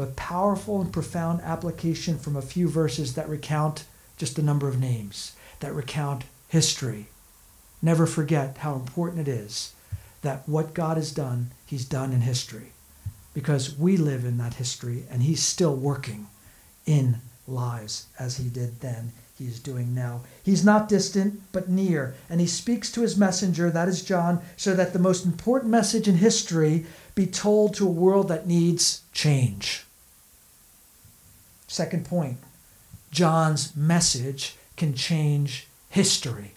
but 0.00 0.16
powerful 0.16 0.80
and 0.80 0.94
profound 0.94 1.42
application 1.42 2.18
from 2.18 2.34
a 2.34 2.40
few 2.40 2.66
verses 2.66 3.12
that 3.12 3.28
recount 3.28 3.84
just 4.16 4.38
a 4.38 4.42
number 4.42 4.66
of 4.66 4.80
names, 4.80 5.36
that 5.58 5.74
recount 5.74 6.24
history. 6.48 7.08
Never 7.82 8.06
forget 8.06 8.56
how 8.56 8.76
important 8.76 9.28
it 9.28 9.30
is 9.30 9.74
that 10.22 10.48
what 10.48 10.72
God 10.72 10.96
has 10.96 11.12
done, 11.12 11.50
He's 11.66 11.84
done 11.84 12.14
in 12.14 12.22
history. 12.22 12.72
Because 13.34 13.76
we 13.76 13.98
live 13.98 14.24
in 14.24 14.38
that 14.38 14.54
history 14.54 15.04
and 15.10 15.22
He's 15.22 15.42
still 15.42 15.76
working 15.76 16.28
in 16.86 17.18
lives 17.46 18.06
as 18.18 18.38
He 18.38 18.48
did 18.48 18.80
then, 18.80 19.12
He 19.36 19.48
is 19.48 19.60
doing 19.60 19.94
now. 19.94 20.22
He's 20.42 20.64
not 20.64 20.88
distant, 20.88 21.42
but 21.52 21.68
near. 21.68 22.14
And 22.30 22.40
He 22.40 22.46
speaks 22.46 22.90
to 22.92 23.02
His 23.02 23.18
messenger, 23.18 23.68
that 23.68 23.86
is 23.88 24.02
John, 24.02 24.40
so 24.56 24.72
that 24.72 24.94
the 24.94 24.98
most 24.98 25.26
important 25.26 25.70
message 25.70 26.08
in 26.08 26.16
history 26.16 26.86
be 27.14 27.26
told 27.26 27.74
to 27.74 27.86
a 27.86 27.90
world 27.90 28.28
that 28.28 28.46
needs 28.46 29.02
change. 29.12 29.84
Second 31.70 32.04
point 32.04 32.38
John's 33.12 33.76
message 33.76 34.56
can 34.76 34.92
change 34.92 35.68
history. 35.88 36.54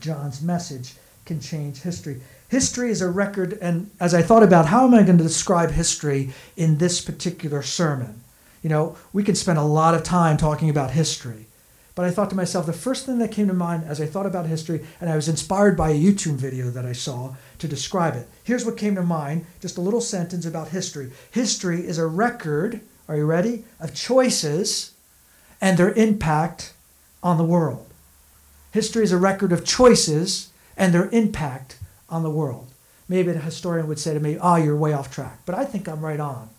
John's 0.00 0.42
message 0.42 0.94
can 1.24 1.40
change 1.40 1.82
history. 1.82 2.20
History 2.48 2.90
is 2.90 3.00
a 3.00 3.08
record, 3.08 3.56
and 3.62 3.92
as 4.00 4.14
I 4.14 4.22
thought 4.22 4.42
about 4.42 4.66
how 4.66 4.84
am 4.84 4.94
I 4.94 5.04
going 5.04 5.18
to 5.18 5.24
describe 5.24 5.70
history 5.70 6.32
in 6.56 6.78
this 6.78 7.00
particular 7.00 7.62
sermon, 7.62 8.22
you 8.60 8.68
know, 8.68 8.96
we 9.12 9.22
could 9.22 9.36
spend 9.36 9.58
a 9.58 9.62
lot 9.62 9.94
of 9.94 10.02
time 10.02 10.36
talking 10.36 10.68
about 10.68 10.90
history. 10.90 11.46
But 11.94 12.04
I 12.04 12.10
thought 12.10 12.30
to 12.30 12.36
myself, 12.36 12.66
the 12.66 12.72
first 12.72 13.06
thing 13.06 13.18
that 13.18 13.30
came 13.30 13.46
to 13.46 13.54
mind 13.54 13.84
as 13.84 14.00
I 14.00 14.06
thought 14.06 14.26
about 14.26 14.46
history, 14.46 14.84
and 15.00 15.08
I 15.08 15.14
was 15.14 15.28
inspired 15.28 15.76
by 15.76 15.90
a 15.90 16.00
YouTube 16.00 16.36
video 16.36 16.70
that 16.70 16.86
I 16.86 16.92
saw 16.92 17.36
to 17.58 17.68
describe 17.68 18.16
it. 18.16 18.26
Here's 18.42 18.64
what 18.64 18.76
came 18.76 18.96
to 18.96 19.02
mind 19.02 19.46
just 19.60 19.78
a 19.78 19.80
little 19.80 20.00
sentence 20.00 20.44
about 20.44 20.70
history. 20.70 21.12
History 21.30 21.86
is 21.86 21.98
a 21.98 22.06
record, 22.06 22.80
are 23.08 23.16
you 23.16 23.24
ready, 23.24 23.64
of 23.80 23.94
choices 23.94 24.92
and 25.60 25.78
their 25.78 25.92
impact 25.92 26.74
on 27.22 27.38
the 27.38 27.44
world. 27.44 27.86
History 28.72 29.02
is 29.02 29.12
a 29.12 29.16
record 29.16 29.50
of 29.50 29.64
choices 29.64 30.50
and 30.76 30.94
their 30.94 31.08
impact 31.10 31.78
on 32.08 32.22
the 32.22 32.30
world. 32.30 32.68
Maybe 33.08 33.30
a 33.30 33.38
historian 33.38 33.88
would 33.88 33.98
say 33.98 34.14
to 34.14 34.20
me, 34.20 34.38
Oh, 34.40 34.56
you're 34.56 34.76
way 34.76 34.92
off 34.92 35.10
track. 35.10 35.40
But 35.46 35.54
I 35.54 35.64
think 35.64 35.88
I'm 35.88 36.00
right 36.00 36.20
on. 36.20 36.50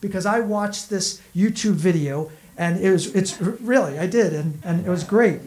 Because 0.00 0.24
I 0.24 0.40
watched 0.40 0.88
this 0.88 1.20
YouTube 1.34 1.74
video 1.74 2.30
and 2.56 2.80
it 2.80 2.90
was 2.90 3.06
it's 3.14 3.40
really 3.40 3.98
I 3.98 4.06
did 4.06 4.32
and, 4.32 4.60
and 4.64 4.86
it 4.86 4.90
was 4.90 5.04
great. 5.04 5.40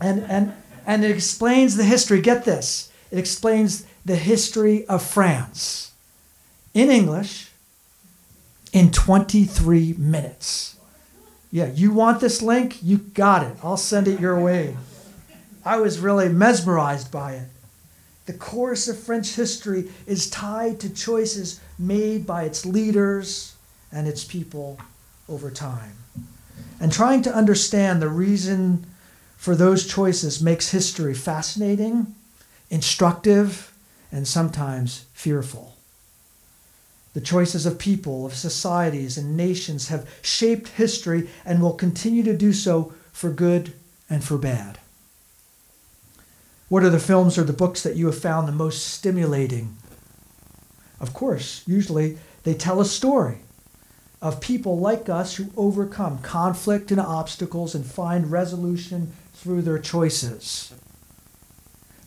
And 0.00 0.22
and 0.24 0.54
and 0.86 1.04
it 1.04 1.10
explains 1.10 1.76
the 1.76 1.84
history. 1.84 2.20
Get 2.20 2.44
this. 2.44 2.90
It 3.10 3.18
explains 3.18 3.86
the 4.04 4.16
history 4.16 4.86
of 4.86 5.02
France 5.02 5.92
in 6.74 6.90
English 6.90 7.50
in 8.74 8.90
23 8.90 9.94
minutes. 9.96 10.76
Yeah, 11.52 11.70
you 11.70 11.92
want 11.92 12.20
this 12.20 12.42
link? 12.42 12.82
You 12.82 12.98
got 12.98 13.46
it. 13.46 13.56
I'll 13.62 13.76
send 13.76 14.08
it 14.08 14.20
your 14.20 14.38
way. 14.38 14.76
I 15.64 15.78
was 15.78 16.00
really 16.00 16.28
mesmerized 16.28 17.10
by 17.10 17.34
it. 17.34 17.48
The 18.26 18.32
course 18.32 18.88
of 18.88 18.98
French 18.98 19.36
history 19.36 19.90
is 20.06 20.28
tied 20.28 20.80
to 20.80 20.92
choices 20.92 21.60
made 21.78 22.26
by 22.26 22.42
its 22.42 22.66
leaders 22.66 23.54
and 23.92 24.08
its 24.08 24.24
people 24.24 24.78
over 25.28 25.50
time. 25.52 25.92
And 26.80 26.92
trying 26.92 27.22
to 27.22 27.34
understand 27.34 28.02
the 28.02 28.08
reason 28.08 28.86
for 29.36 29.54
those 29.54 29.86
choices 29.86 30.42
makes 30.42 30.70
history 30.70 31.14
fascinating, 31.14 32.14
instructive, 32.70 33.72
and 34.10 34.26
sometimes 34.26 35.04
fearful. 35.12 35.73
The 37.14 37.20
choices 37.20 37.64
of 37.64 37.78
people, 37.78 38.26
of 38.26 38.34
societies, 38.34 39.16
and 39.16 39.36
nations 39.36 39.88
have 39.88 40.08
shaped 40.20 40.68
history 40.68 41.30
and 41.44 41.62
will 41.62 41.72
continue 41.72 42.22
to 42.24 42.36
do 42.36 42.52
so 42.52 42.92
for 43.12 43.30
good 43.30 43.72
and 44.10 44.22
for 44.22 44.36
bad. 44.36 44.78
What 46.68 46.82
are 46.82 46.90
the 46.90 46.98
films 46.98 47.38
or 47.38 47.44
the 47.44 47.52
books 47.52 47.82
that 47.84 47.96
you 47.96 48.06
have 48.06 48.18
found 48.18 48.48
the 48.48 48.52
most 48.52 48.84
stimulating? 48.84 49.76
Of 51.00 51.14
course, 51.14 51.62
usually 51.66 52.18
they 52.42 52.54
tell 52.54 52.80
a 52.80 52.84
story 52.84 53.38
of 54.20 54.40
people 54.40 54.78
like 54.78 55.08
us 55.08 55.36
who 55.36 55.52
overcome 55.56 56.18
conflict 56.18 56.90
and 56.90 57.00
obstacles 57.00 57.74
and 57.74 57.86
find 57.86 58.32
resolution 58.32 59.12
through 59.34 59.62
their 59.62 59.78
choices. 59.78 60.74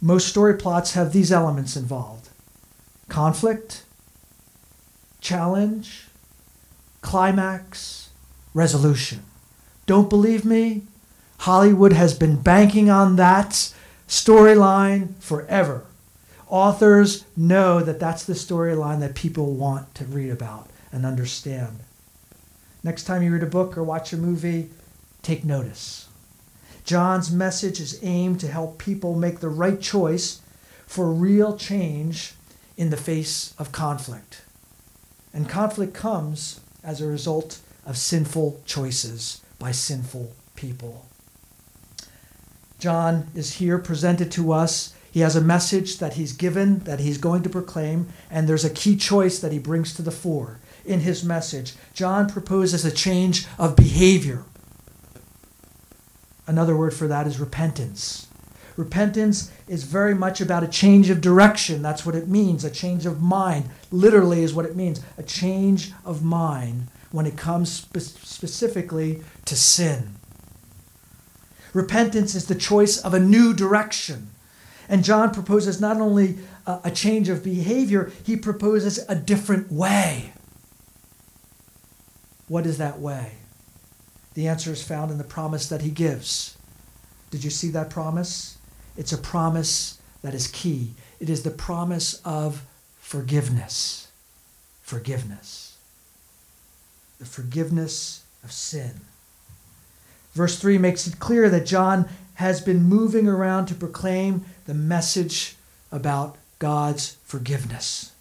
Most 0.02 0.28
story 0.28 0.56
plots 0.56 0.94
have 0.94 1.14
these 1.14 1.32
elements 1.32 1.78
involved 1.78 2.30
conflict, 3.10 3.84
challenge, 5.27 6.05
climax, 7.01 8.12
resolution. 8.53 9.19
Don't 9.86 10.10
believe 10.10 10.46
me? 10.46 10.84
Hollywood 11.39 11.91
has 11.91 12.13
been 12.13 12.41
banking 12.41 12.89
on 12.89 13.17
that 13.17 13.74
storyline 14.07 15.13
forever. 15.19 15.84
Authors 16.48 17.25
know 17.36 17.81
that 17.81 18.00
that's 18.00 18.24
the 18.24 18.36
storyline 18.36 19.01
that 19.01 19.15
people 19.15 19.53
want 19.53 19.93
to 19.96 20.05
read 20.05 20.29
about 20.29 20.69
and 20.93 21.05
understand. 21.05 21.79
Next 22.81 23.03
time 23.03 23.22
you 23.22 23.34
read 23.34 23.43
a 23.43 23.48
book 23.48 23.77
or 23.77 23.84
watch 23.84 24.13
a 24.13 24.17
movie, 24.17 24.69
take 25.24 25.43
notice. 25.43 26.07
John's 26.86 27.34
message 27.34 27.81
is 27.81 28.00
aimed 28.01 28.39
to 28.39 28.48
help 28.48 28.77
people 28.77 29.13
make 29.13 29.41
the 29.41 29.50
right 29.50 29.81
choice 29.81 30.39
for 30.86 31.12
real 31.12 31.57
change 31.57 32.31
in 32.77 32.91
the 32.91 32.96
face 32.96 33.53
of 33.60 33.74
conflict. 33.74 34.43
And 35.38 35.48
conflict 35.48 35.94
comes 35.94 36.62
as 36.84 37.00
a 37.00 37.06
result 37.06 37.60
of 37.86 37.96
sinful 37.96 38.60
choices 38.65 39.39
by 39.60 39.72
sinful 39.72 40.32
people. 40.56 41.06
John 42.79 43.27
is 43.36 43.58
here 43.58 43.77
presented 43.77 44.32
to 44.32 44.51
us. 44.51 44.96
He 45.12 45.20
has 45.20 45.36
a 45.36 45.41
message 45.41 46.00
that 46.00 46.13
he's 46.13 46.34
given, 46.34 46.79
that 46.86 47.01
he's 47.01 47.20
going 47.20 47.44
to 47.44 47.50
proclaim, 47.50 48.08
and 48.32 48.50
there's 48.50 48.65
a 48.65 48.72
key 48.72 48.96
choice 48.98 49.38
that 49.38 49.51
he 49.51 49.60
brings 49.60 49.94
to 49.94 50.01
the 50.01 50.10
fore 50.10 50.58
in 50.84 51.01
his 51.01 51.24
message. 51.24 51.75
John 51.94 52.27
proposes 52.27 52.84
a 52.84 52.89
change 52.89 53.46
of 53.60 53.75
behavior. 53.75 54.44
Another 56.48 56.75
word 56.75 56.96
for 56.96 57.08
that 57.08 57.27
is 57.27 57.39
repentance. 57.39 58.25
Repentance 58.77 59.51
is 59.67 59.84
very 59.84 60.13
much 60.13 60.39
about 60.39 60.63
a 60.63 60.67
change 60.67 61.10
of 61.10 61.19
direction. 61.19 61.81
That's 61.81 62.05
what 62.05 62.15
it 62.15 62.27
means, 62.27 62.63
a 62.63 62.69
change 62.69 63.07
of 63.07 63.22
mind. 63.22 63.69
Literally, 63.91 64.43
is 64.43 64.53
what 64.53 64.65
it 64.65 64.75
means 64.75 65.01
a 65.17 65.24
change 65.24 65.91
of 66.05 66.24
mind 66.24 66.88
when 67.12 67.25
it 67.25 67.36
comes 67.36 67.72
spe- 67.72 67.98
specifically 67.98 69.24
to 69.46 69.55
sin. 69.55 70.15
Repentance 71.74 72.36
is 72.36 72.46
the 72.46 72.55
choice 72.55 73.00
of 73.00 73.15
a 73.15 73.19
new 73.19 73.53
direction. 73.53 74.29
And 74.88 75.03
John 75.03 75.34
proposes 75.34 75.81
not 75.81 75.98
only 75.98 76.38
a, 76.67 76.79
a 76.86 76.91
change 76.91 77.29
of 77.29 77.43
behavior, 77.43 78.12
he 78.24 78.38
proposes 78.38 79.03
a 79.10 79.15
different 79.15 79.72
way. 79.72 80.34
What 82.48 82.65
is 82.65 82.77
that 82.77 83.00
way? 83.00 83.34
The 84.36 84.48
answer 84.48 84.72
is 84.72 84.84
found 84.84 85.10
in 85.10 85.17
the 85.17 85.24
promise 85.24 85.67
that 85.69 85.81
he 85.81 85.89
gives. 85.89 86.57
Did 87.31 87.43
you 87.43 87.50
see 87.50 87.69
that 87.72 87.89
promise? 87.89 88.57
It's 88.98 89.13
a 89.13 89.18
promise 89.18 90.00
that 90.24 90.34
is 90.34 90.48
key. 90.48 90.94
It 91.20 91.30
is 91.30 91.44
the 91.44 91.51
promise 91.51 92.20
of 92.25 92.63
forgiveness. 93.00 94.08
Forgiveness. 94.82 95.77
The 97.20 97.25
forgiveness 97.25 98.24
of 98.44 98.51
sin. 98.51 99.01
Verse 100.34 100.60
3 100.60 100.77
makes 100.77 101.08
it 101.08 101.20
clear 101.20 101.50
that 101.50 101.66
John 101.66 102.10
has 102.36 102.62
been 102.62 102.84
moving 102.84 103.27
around 103.27 103.68
to 103.68 103.75
proclaim 103.75 104.46
the 104.66 104.74
message 104.74 105.56
about 105.92 106.38
God's 106.60 107.18
forgiveness. 107.24 108.12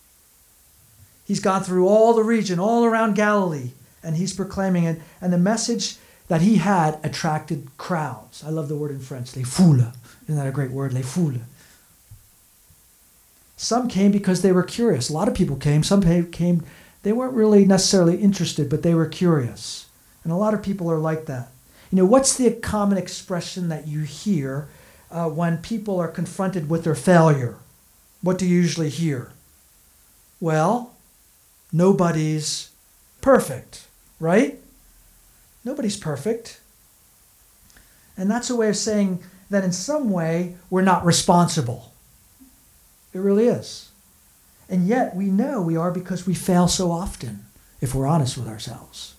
He's 1.26 1.40
gone 1.40 1.62
through 1.62 1.88
all 1.88 2.14
the 2.14 2.22
region, 2.22 2.58
all 2.58 2.84
around 2.84 3.16
Galilee, 3.16 3.72
and 4.02 4.16
he's 4.16 4.32
proclaiming 4.32 4.84
it. 4.84 5.00
And 5.20 5.32
the 5.32 5.38
message 5.38 5.96
that 6.28 6.42
he 6.42 6.56
had 6.56 6.98
attracted 7.02 7.68
crowds. 7.78 8.42
I 8.44 8.50
love 8.50 8.68
the 8.68 8.76
word 8.76 8.90
in 8.90 9.00
French, 9.00 9.36
les 9.36 9.44
foules. 9.44 9.92
Isn't 10.24 10.36
that 10.36 10.46
a 10.46 10.52
great 10.52 10.70
word, 10.70 10.92
les 10.92 11.02
foules? 11.02 11.40
Some 13.56 13.88
came 13.88 14.12
because 14.12 14.42
they 14.42 14.52
were 14.52 14.62
curious. 14.62 15.08
A 15.08 15.14
lot 15.14 15.28
of 15.28 15.34
people 15.34 15.56
came. 15.56 15.82
Some 15.82 16.02
came, 16.30 16.64
they 17.02 17.12
weren't 17.12 17.34
really 17.34 17.64
necessarily 17.64 18.18
interested, 18.18 18.68
but 18.68 18.82
they 18.82 18.94
were 18.94 19.06
curious. 19.06 19.86
And 20.24 20.32
a 20.32 20.36
lot 20.36 20.54
of 20.54 20.62
people 20.62 20.90
are 20.90 20.98
like 20.98 21.26
that. 21.26 21.48
You 21.90 21.96
know, 21.96 22.04
what's 22.04 22.36
the 22.36 22.50
common 22.50 22.98
expression 22.98 23.68
that 23.68 23.86
you 23.86 24.00
hear 24.00 24.68
uh, 25.10 25.28
when 25.28 25.58
people 25.58 26.00
are 26.00 26.08
confronted 26.08 26.68
with 26.68 26.84
their 26.84 26.96
failure? 26.96 27.56
What 28.20 28.38
do 28.38 28.46
you 28.46 28.56
usually 28.56 28.90
hear? 28.90 29.30
Well, 30.40 30.94
nobody's 31.72 32.70
perfect, 33.20 33.86
right? 34.18 34.58
Nobody's 35.66 35.96
perfect. 35.96 36.60
And 38.16 38.30
that's 38.30 38.50
a 38.50 38.54
way 38.54 38.68
of 38.68 38.76
saying 38.76 39.24
that 39.50 39.64
in 39.64 39.72
some 39.72 40.10
way 40.10 40.54
we're 40.70 40.80
not 40.80 41.04
responsible. 41.04 41.92
It 43.12 43.18
really 43.18 43.48
is. 43.48 43.90
And 44.70 44.86
yet 44.86 45.16
we 45.16 45.24
know 45.24 45.60
we 45.60 45.76
are 45.76 45.90
because 45.90 46.24
we 46.24 46.34
fail 46.34 46.68
so 46.68 46.92
often, 46.92 47.46
if 47.80 47.96
we're 47.96 48.06
honest 48.06 48.38
with 48.38 48.46
ourselves. 48.46 49.14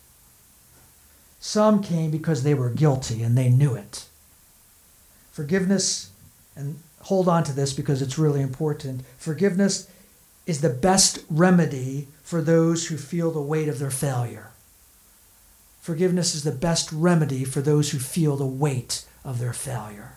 Some 1.42 1.84
came 1.84 2.12
because 2.12 2.44
they 2.44 2.54
were 2.54 2.70
guilty 2.70 3.24
and 3.24 3.38
they 3.38 3.50
knew 3.50 3.76
it. 3.76 4.06
Forgiveness, 5.32 6.12
and 6.56 6.80
hold 7.02 7.28
on 7.28 7.44
to 7.44 7.52
this 7.52 7.74
because 7.74 8.02
it's 8.02 8.18
really 8.18 8.42
important. 8.42 9.02
Forgiveness 9.18 9.90
is 10.46 10.62
the 10.62 10.70
best 10.70 11.26
remedy 11.30 12.08
for 12.24 12.42
those 12.42 12.88
who 12.88 12.96
feel 12.96 13.32
the 13.32 13.42
weight 13.42 13.68
of 13.68 13.80
their 13.80 13.92
failure. 13.92 14.52
Forgiveness 15.80 16.36
is 16.36 16.44
the 16.44 16.52
best 16.52 16.92
remedy 16.92 17.44
for 17.46 17.62
those 17.62 17.92
who 17.92 18.00
feel 18.00 18.36
the 18.36 18.46
weight 18.46 19.06
of 19.24 19.40
their 19.40 19.54
failure. 19.54 20.14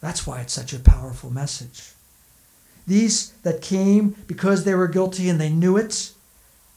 That's 0.00 0.26
why 0.26 0.40
it's 0.40 0.52
such 0.52 0.72
a 0.72 0.78
powerful 0.78 1.30
message. 1.30 1.92
These 2.86 3.30
that 3.44 3.62
came 3.62 4.16
because 4.26 4.64
they 4.64 4.74
were 4.74 4.88
guilty 4.88 5.28
and 5.28 5.40
they 5.40 5.48
knew 5.48 5.76
it, 5.76 6.12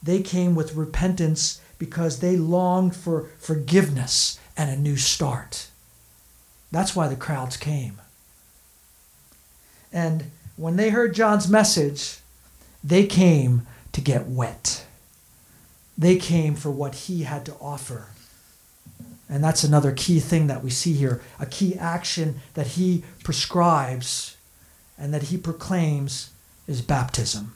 they 0.02 0.22
came 0.22 0.54
with 0.54 0.76
repentance 0.76 1.60
because 1.80 2.20
they 2.20 2.38
longed 2.38 2.96
for 2.96 3.30
forgiveness 3.40 4.40
and 4.56 4.70
a 4.70 4.78
new 4.78 4.96
start. 4.96 5.68
That's 6.72 6.96
why 6.96 7.08
the 7.08 7.16
crowds 7.16 7.58
came. 7.58 8.00
And 9.92 10.32
when 10.58 10.76
they 10.76 10.90
heard 10.90 11.16
John's 11.16 11.48
message, 11.48 12.20
they 12.84 13.06
came 13.06 13.66
to 13.94 14.02
get 14.02 14.28
wet. 14.28 14.85
They 15.98 16.18
came 16.18 16.56
for 16.56 16.72
what 16.72 16.96
he 16.96 17.24
had 17.24 17.46
to 17.46 17.56
offer. 17.62 18.08
And 19.30 19.44
that's 19.44 19.64
another 19.64 19.92
key 19.92 20.20
thing 20.20 20.48
that 20.48 20.64
we 20.64 20.70
see 20.70 20.94
here 20.94 21.22
a 21.40 21.46
key 21.46 21.76
action 21.76 22.42
that 22.54 22.68
he 22.68 23.04
prescribes 23.24 24.38
and 24.98 25.14
that 25.14 25.24
he 25.24 25.38
proclaims 25.38 26.32
is 26.68 26.82
baptism. 26.82 27.54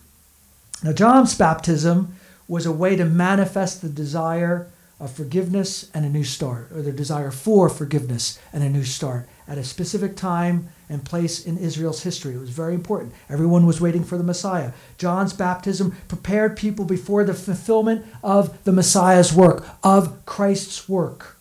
Now, 0.83 0.93
John's 0.93 1.35
baptism 1.35 2.15
was 2.47 2.65
a 2.65 2.71
way 2.71 2.95
to 2.95 3.05
manifest 3.05 3.81
the 3.81 3.89
desire 3.89 4.67
of 4.99 5.11
forgiveness 5.11 5.89
and 5.93 6.05
a 6.05 6.09
new 6.09 6.23
start, 6.23 6.69
or 6.73 6.81
the 6.81 6.91
desire 6.91 7.31
for 7.31 7.69
forgiveness 7.69 8.39
and 8.51 8.63
a 8.63 8.69
new 8.69 8.83
start 8.83 9.27
at 9.47 9.57
a 9.57 9.63
specific 9.63 10.15
time 10.15 10.69
and 10.89 11.05
place 11.05 11.45
in 11.45 11.57
Israel's 11.57 12.03
history. 12.03 12.33
It 12.33 12.39
was 12.39 12.49
very 12.49 12.73
important. 12.73 13.13
Everyone 13.29 13.65
was 13.65 13.79
waiting 13.79 14.03
for 14.03 14.17
the 14.17 14.23
Messiah. 14.23 14.71
John's 14.97 15.33
baptism 15.33 15.95
prepared 16.07 16.57
people 16.57 16.83
before 16.83 17.23
the 17.23 17.33
fulfillment 17.33 18.05
of 18.23 18.63
the 18.63 18.71
Messiah's 18.71 19.31
work, 19.31 19.65
of 19.83 20.25
Christ's 20.25 20.89
work. 20.89 21.37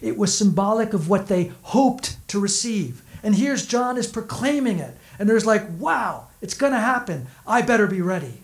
It 0.00 0.16
was 0.16 0.36
symbolic 0.36 0.94
of 0.94 1.08
what 1.08 1.28
they 1.28 1.52
hoped 1.62 2.16
to 2.28 2.40
receive. 2.40 3.02
And 3.22 3.34
here's 3.34 3.66
John 3.66 3.98
is 3.98 4.06
proclaiming 4.06 4.78
it. 4.78 4.96
And 5.18 5.28
there's 5.28 5.44
like, 5.44 5.64
wow, 5.78 6.28
it's 6.40 6.54
going 6.54 6.72
to 6.72 6.80
happen. 6.80 7.26
I 7.46 7.60
better 7.60 7.86
be 7.86 8.00
ready 8.00 8.40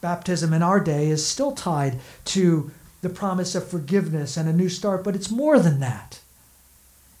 baptism 0.00 0.52
in 0.52 0.62
our 0.62 0.80
day 0.80 1.08
is 1.08 1.26
still 1.26 1.52
tied 1.52 1.98
to 2.24 2.70
the 3.00 3.08
promise 3.08 3.54
of 3.54 3.68
forgiveness 3.68 4.36
and 4.36 4.48
a 4.48 4.52
new 4.52 4.68
start, 4.68 5.04
but 5.04 5.14
it's 5.14 5.30
more 5.30 5.58
than 5.58 5.80
that. 5.80 6.20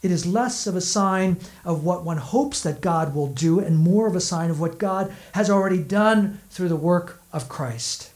It 0.02 0.10
is 0.10 0.26
less 0.26 0.66
of 0.66 0.76
a 0.76 0.80
sign 0.80 1.38
of 1.64 1.84
what 1.84 2.04
one 2.04 2.18
hopes 2.18 2.62
that 2.62 2.80
God 2.80 3.14
will 3.14 3.26
do 3.26 3.58
and 3.58 3.76
more 3.76 4.06
of 4.06 4.14
a 4.14 4.20
sign 4.20 4.50
of 4.50 4.60
what 4.60 4.78
God 4.78 5.12
has 5.32 5.50
already 5.50 5.82
done 5.82 6.40
through 6.50 6.68
the 6.68 6.76
work 6.76 7.20
of 7.32 7.48
Christ, 7.48 8.10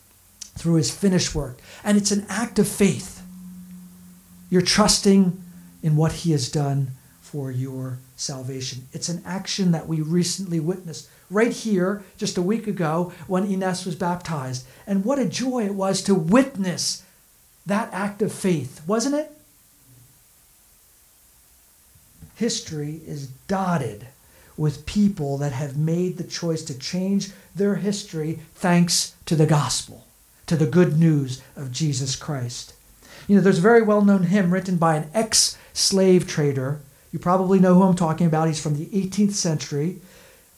through 0.57 0.75
his 0.75 0.93
finished 0.93 1.35
work. 1.35 1.59
And 1.83 1.99
it's 1.99 2.13
an 2.13 2.25
act 2.29 2.59
of 2.59 2.69
faith. 2.69 3.23
You're 4.49 4.63
trusting 4.63 5.43
in 5.83 5.97
what 5.97 6.13
he 6.13 6.31
has 6.33 6.49
done 6.49 6.93
for 7.21 7.51
your 7.51 7.99
salvation. 8.15 8.87
It's 8.93 9.09
an 9.09 9.23
action 9.27 9.73
that 9.73 9.89
we 9.89 10.01
recently 10.01 10.61
witnessed 10.61 11.09
right 11.31 11.53
here 11.53 12.05
just 12.17 12.37
a 12.37 12.43
week 12.43 12.67
ago 12.67 13.13
when 13.27 13.47
Ines 13.47 13.85
was 13.85 13.97
baptized. 13.97 14.65
And 14.87 15.05
what 15.05 15.19
a 15.19 15.29
joy 15.29 15.65
it 15.65 15.75
was 15.75 16.03
to 16.03 16.15
witness 16.15 17.03
that 17.67 17.93
act 17.93 18.23
of 18.23 18.33
faith, 18.33 18.83
wasn't 18.87 19.15
it? 19.15 19.33
History 22.35 23.01
is 23.07 23.29
dotted 23.49 24.07
with 24.57 24.87
people 24.87 25.39
that 25.39 25.53
have 25.53 25.77
made 25.77 26.17
the 26.19 26.25
choice 26.25 26.63
to 26.63 26.79
change 26.79 27.31
their 27.55 27.77
history 27.77 28.41
thanks 28.55 29.15
to 29.27 29.37
the 29.37 29.47
gospel, 29.47 30.07
to 30.47 30.57
the 30.57 30.67
good 30.67 30.99
news 30.99 31.43
of 31.57 31.73
Jesus 31.73 32.17
Christ. 32.17 32.75
You 33.27 33.37
know, 33.37 33.43
there's 33.43 33.59
a 33.59 33.63
very 33.63 33.83
well 33.83 34.03
known 34.03 34.25
hymn 34.25 34.51
written 34.51 34.77
by 34.77 34.97
an 34.97 35.11
ex 35.15 35.57
slave 35.73 36.27
trader. 36.27 36.81
You 37.13 37.19
probably 37.19 37.59
know 37.59 37.75
who 37.75 37.83
I'm 37.83 37.97
talking 37.97 38.27
about. 38.27 38.49
He's 38.49 38.63
from 38.63 38.77
the 38.77 38.87
18th 38.87 39.33
century. 39.33 40.01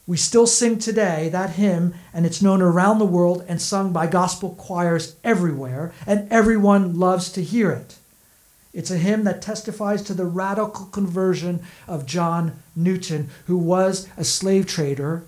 We 0.07 0.17
still 0.17 0.47
sing 0.47 0.79
today 0.79 1.31
that 1.31 1.51
hymn, 1.51 1.95
and 2.13 2.27
it's 2.27 2.43
known 2.43 2.61
around 2.61 2.99
the 2.99 3.07
world 3.07 3.45
and 3.49 3.61
sung 3.61 3.93
by 3.93 4.07
gospel 4.07 4.55
choirs 4.55 5.17
everywhere, 5.25 5.93
and 6.07 6.31
everyone 6.31 6.99
loves 6.99 7.33
to 7.33 7.43
hear 7.43 7.71
it. 7.71 7.97
It's 8.75 8.91
a 8.91 8.99
hymn 8.99 9.23
that 9.25 9.41
testifies 9.41 10.03
to 10.03 10.15
the 10.15 10.27
radical 10.27 10.87
conversion 10.87 11.63
of 11.87 12.07
John 12.07 12.61
Newton, 12.75 13.31
who 13.47 13.57
was 13.57 14.09
a 14.17 14.25
slave 14.25 14.67
trader 14.67 15.25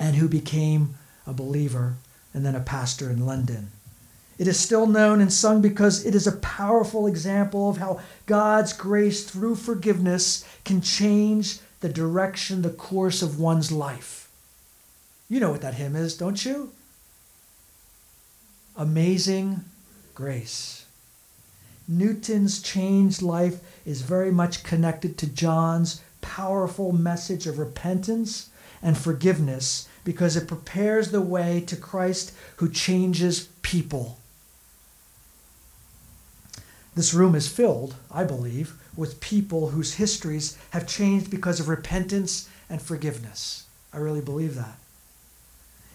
and 0.00 0.16
who 0.16 0.26
became 0.26 0.94
a 1.26 1.34
believer 1.34 1.96
and 2.32 2.44
then 2.46 2.54
a 2.54 2.60
pastor 2.60 3.10
in 3.10 3.26
London. 3.26 3.70
It 4.38 4.48
is 4.48 4.58
still 4.58 4.86
known 4.86 5.20
and 5.20 5.32
sung 5.32 5.62
because 5.62 6.04
it 6.04 6.14
is 6.14 6.26
a 6.26 6.32
powerful 6.32 7.06
example 7.06 7.70
of 7.70 7.78
how 7.78 8.00
God's 8.26 8.72
grace 8.72 9.24
through 9.24 9.56
forgiveness 9.56 10.44
can 10.64 10.80
change 10.80 11.58
the 11.80 11.88
direction, 11.88 12.62
the 12.62 12.70
course 12.70 13.22
of 13.22 13.38
one's 13.38 13.72
life. 13.72 14.28
You 15.28 15.40
know 15.40 15.50
what 15.50 15.62
that 15.62 15.74
hymn 15.74 15.96
is, 15.96 16.16
don't 16.16 16.44
you? 16.44 16.72
Amazing 18.76 19.64
grace. 20.14 20.75
Newton's 21.88 22.60
changed 22.60 23.22
life 23.22 23.60
is 23.84 24.02
very 24.02 24.32
much 24.32 24.64
connected 24.64 25.16
to 25.18 25.26
John's 25.26 26.02
powerful 26.20 26.92
message 26.92 27.46
of 27.46 27.58
repentance 27.58 28.50
and 28.82 28.98
forgiveness 28.98 29.88
because 30.04 30.36
it 30.36 30.48
prepares 30.48 31.10
the 31.10 31.20
way 31.20 31.60
to 31.60 31.76
Christ 31.76 32.32
who 32.56 32.68
changes 32.68 33.48
people. 33.62 34.18
This 36.94 37.14
room 37.14 37.34
is 37.34 37.48
filled, 37.48 37.94
I 38.10 38.24
believe, 38.24 38.74
with 38.96 39.20
people 39.20 39.68
whose 39.68 39.94
histories 39.94 40.56
have 40.70 40.86
changed 40.86 41.30
because 41.30 41.60
of 41.60 41.68
repentance 41.68 42.48
and 42.70 42.80
forgiveness. 42.80 43.66
I 43.92 43.98
really 43.98 44.22
believe 44.22 44.54
that. 44.56 44.78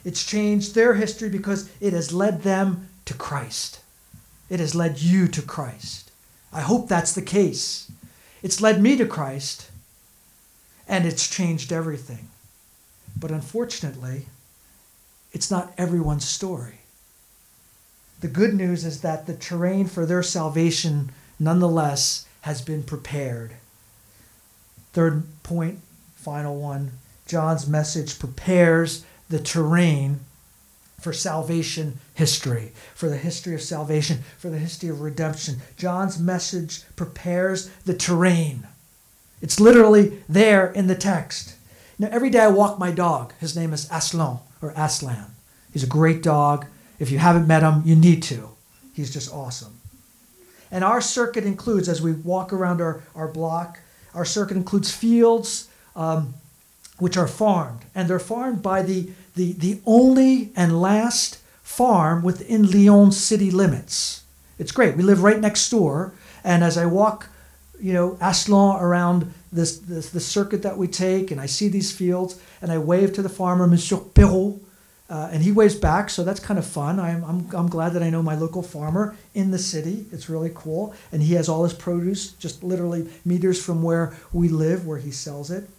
It's 0.06 0.24
changed 0.24 0.74
their 0.74 0.94
history 0.94 1.30
because 1.30 1.70
it 1.80 1.94
has 1.94 2.14
led 2.14 2.44
them 2.44 2.90
to 3.06 3.14
Christ. 3.14 3.81
It 4.52 4.60
has 4.60 4.76
led 4.76 5.00
you 5.00 5.30
to 5.30 5.42
Christ. 5.42 6.12
I 6.52 6.60
hope 6.60 6.90
that's 6.90 7.14
the 7.14 7.22
case. 7.22 7.90
It's 8.44 8.60
led 8.60 8.82
me 8.82 8.98
to 8.98 9.06
Christ, 9.06 9.72
and 10.90 11.06
it's 11.06 11.30
changed 11.30 11.72
everything. 11.72 12.28
But 13.18 13.32
unfortunately, 13.32 14.26
it's 15.32 15.50
not 15.50 15.74
everyone's 15.78 16.26
story. 16.26 16.80
The 18.20 18.28
good 18.28 18.54
news 18.54 18.84
is 18.84 19.00
that 19.00 19.26
the 19.26 19.36
terrain 19.36 19.88
for 19.88 20.06
their 20.06 20.22
salvation, 20.22 21.12
nonetheless, 21.40 22.28
has 22.42 22.62
been 22.62 22.84
prepared. 22.84 23.54
Third 24.92 25.24
point, 25.44 25.80
final 26.14 26.60
one 26.60 26.92
John's 27.26 27.68
message 27.68 28.20
prepares 28.20 29.06
the 29.30 29.40
terrain 29.40 30.20
for 31.02 31.12
salvation 31.12 31.98
history, 32.14 32.72
for 32.96 33.10
the 33.10 33.18
history 33.18 33.56
of 33.56 33.62
salvation, 33.62 34.20
for 34.38 34.50
the 34.50 34.60
history 34.60 34.90
of 34.90 35.02
redemption. 35.02 35.58
John's 35.76 36.20
message 36.20 36.84
prepares 36.96 37.70
the 37.86 37.96
terrain. 37.96 38.68
It's 39.42 39.60
literally 39.60 40.22
there 40.30 40.72
in 40.72 40.88
the 40.88 40.96
text. 40.96 41.56
Now, 41.98 42.10
every 42.12 42.30
day 42.30 42.40
I 42.40 42.48
walk 42.48 42.80
my 42.80 42.92
dog. 42.92 43.34
His 43.40 43.56
name 43.56 43.74
is 43.74 43.90
Aslan 43.92 44.40
or 44.62 44.74
Aslan. 44.78 45.32
He's 45.74 45.84
a 45.84 45.88
great 45.88 46.22
dog. 46.22 46.68
If 47.00 47.10
you 47.10 47.18
haven't 47.18 47.48
met 47.48 47.64
him, 47.64 47.82
you 47.84 47.96
need 47.96 48.22
to. 48.24 48.50
He's 48.94 49.12
just 49.12 49.34
awesome. 49.34 49.80
And 50.70 50.84
our 50.84 51.02
circuit 51.02 51.44
includes, 51.44 51.90
as 51.90 52.02
we 52.02 52.14
walk 52.14 52.54
around 52.54 52.80
our, 52.80 53.02
our 53.16 53.28
block, 53.28 53.80
our 54.14 54.26
circuit 54.26 54.56
includes 54.58 54.92
fields 54.92 55.68
um, 55.96 56.36
which 57.00 57.18
are 57.18 57.28
farmed. 57.28 57.82
And 57.96 58.08
they're 58.08 58.20
farmed 58.20 58.62
by 58.62 58.84
the, 58.84 59.10
the, 59.36 59.54
the 59.54 59.82
only 59.86 60.52
and 60.56 60.82
last 60.82 61.40
farm 61.64 62.22
within 62.24 62.70
Lyon 62.70 63.12
city 63.12 63.50
limits. 63.52 64.24
It's 64.60 64.72
great. 64.72 64.96
We 64.96 65.04
live 65.04 65.24
right 65.24 65.40
next 65.40 65.70
door. 65.70 66.14
And 66.44 66.64
as 66.64 66.78
I 66.78 66.86
walk, 66.86 67.30
you 67.80 67.94
know, 67.94 68.18
Aslan 68.22 68.82
around 68.82 69.34
this, 69.52 69.80
this, 69.80 70.10
this 70.10 70.26
circuit 70.26 70.62
that 70.64 70.78
we 70.78 70.88
take, 70.88 71.32
and 71.32 71.42
I 71.42 71.46
see 71.46 71.68
these 71.68 71.92
fields, 71.92 72.40
and 72.62 72.72
I 72.72 72.78
wave 72.78 73.14
to 73.14 73.22
the 73.22 73.30
farmer, 73.30 73.68
Monsieur 73.68 73.98
Perrault, 73.98 74.62
uh, 75.10 75.30
and 75.32 75.44
he 75.44 75.52
waves 75.52 75.76
back, 75.76 76.10
so 76.10 76.24
that's 76.24 76.40
kind 76.40 76.58
of 76.58 76.66
fun. 76.66 76.98
I'm, 77.00 77.24
I'm, 77.26 77.50
I'm 77.54 77.68
glad 77.68 77.94
that 77.94 78.04
I 78.04 78.10
know 78.10 78.24
my 78.24 78.36
local 78.36 78.64
farmer 78.64 79.16
in 79.34 79.52
the 79.52 79.60
city. 79.60 80.06
It's 80.12 80.30
really 80.30 80.52
cool. 80.56 80.96
And 81.12 81.22
he 81.22 81.34
has 81.34 81.50
all 81.50 81.64
his 81.64 81.74
produce 81.74 82.32
just 82.34 82.64
literally 82.64 83.10
meters 83.26 83.62
from 83.62 83.84
where 83.84 84.16
we 84.32 84.48
live, 84.48 84.88
where 84.88 85.00
he 85.00 85.12
sells 85.12 85.52
it. 85.52 85.70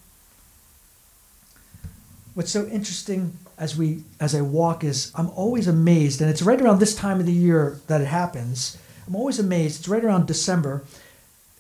What's 2.35 2.51
so 2.51 2.67
interesting 2.67 3.37
as 3.59 3.77
we 3.77 4.05
as 4.19 4.35
I 4.35 4.41
walk 4.41 4.85
is 4.85 5.13
I'm 5.15 5.29
always 5.31 5.69
amazed, 5.69 6.23
and 6.23 6.31
it's 6.31 6.41
right 6.41 6.61
around 6.61 6.81
this 6.81 6.95
time 6.95 7.21
of 7.21 7.27
the 7.27 7.33
year 7.33 7.79
that 7.89 8.01
it 8.01 8.07
happens. 8.07 8.79
I'm 9.07 9.15
always 9.15 9.39
amazed. 9.39 9.81
It's 9.81 9.89
right 9.89 10.05
around 10.05 10.27
December 10.27 10.83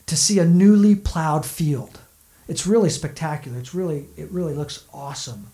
to 0.06 0.16
see 0.16 0.38
a 0.38 0.46
newly 0.46 0.94
plowed 0.94 1.44
field. 1.44 2.00
It's 2.48 2.66
really 2.66 2.88
spectacular. 2.88 3.58
It's 3.58 3.74
really 3.74 4.06
it 4.16 4.30
really 4.30 4.54
looks 4.54 4.86
awesome. 4.94 5.48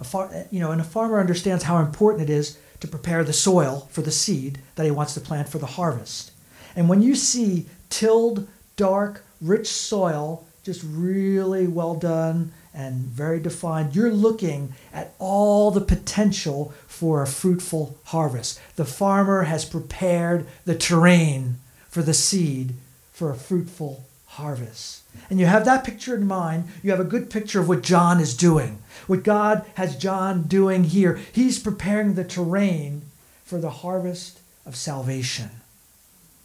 A 0.00 0.04
far, 0.04 0.30
you 0.50 0.60
know, 0.60 0.72
and 0.72 0.80
a 0.80 0.84
farmer 0.84 1.20
understands 1.20 1.64
how 1.64 1.78
important 1.78 2.28
it 2.28 2.32
is 2.32 2.58
to 2.80 2.88
prepare 2.88 3.24
the 3.24 3.32
soil 3.34 3.88
for 3.90 4.00
the 4.00 4.10
seed 4.10 4.58
that 4.76 4.84
he 4.84 4.90
wants 4.90 5.12
to 5.14 5.20
plant 5.20 5.50
for 5.50 5.58
the 5.58 5.66
harvest. 5.66 6.32
And 6.74 6.88
when 6.88 7.02
you 7.02 7.14
see 7.14 7.66
tilled, 7.90 8.48
dark, 8.76 9.22
rich 9.40 9.68
soil, 9.68 10.46
just 10.62 10.82
really 10.84 11.66
well 11.66 11.94
done 11.94 12.52
and 12.76 13.06
very 13.06 13.40
defined, 13.40 13.96
you're 13.96 14.12
looking 14.12 14.74
at 14.92 15.14
all 15.18 15.70
the 15.70 15.80
potential 15.80 16.74
for 16.86 17.22
a 17.22 17.26
fruitful 17.26 17.98
harvest. 18.04 18.60
The 18.76 18.84
farmer 18.84 19.44
has 19.44 19.64
prepared 19.64 20.46
the 20.66 20.76
terrain 20.76 21.56
for 21.88 22.02
the 22.02 22.12
seed 22.14 22.74
for 23.12 23.30
a 23.30 23.36
fruitful 23.36 24.04
harvest. 24.26 25.02
And 25.30 25.40
you 25.40 25.46
have 25.46 25.64
that 25.64 25.84
picture 25.84 26.14
in 26.14 26.26
mind, 26.26 26.64
you 26.82 26.90
have 26.90 27.00
a 27.00 27.04
good 27.04 27.30
picture 27.30 27.60
of 27.60 27.68
what 27.68 27.82
John 27.82 28.20
is 28.20 28.36
doing. 28.36 28.82
What 29.06 29.22
God 29.22 29.64
has 29.76 29.96
John 29.96 30.42
doing 30.42 30.84
here. 30.84 31.18
He's 31.32 31.58
preparing 31.58 32.12
the 32.12 32.24
terrain 32.24 33.02
for 33.42 33.58
the 33.58 33.70
harvest 33.70 34.40
of 34.66 34.76
salvation, 34.76 35.48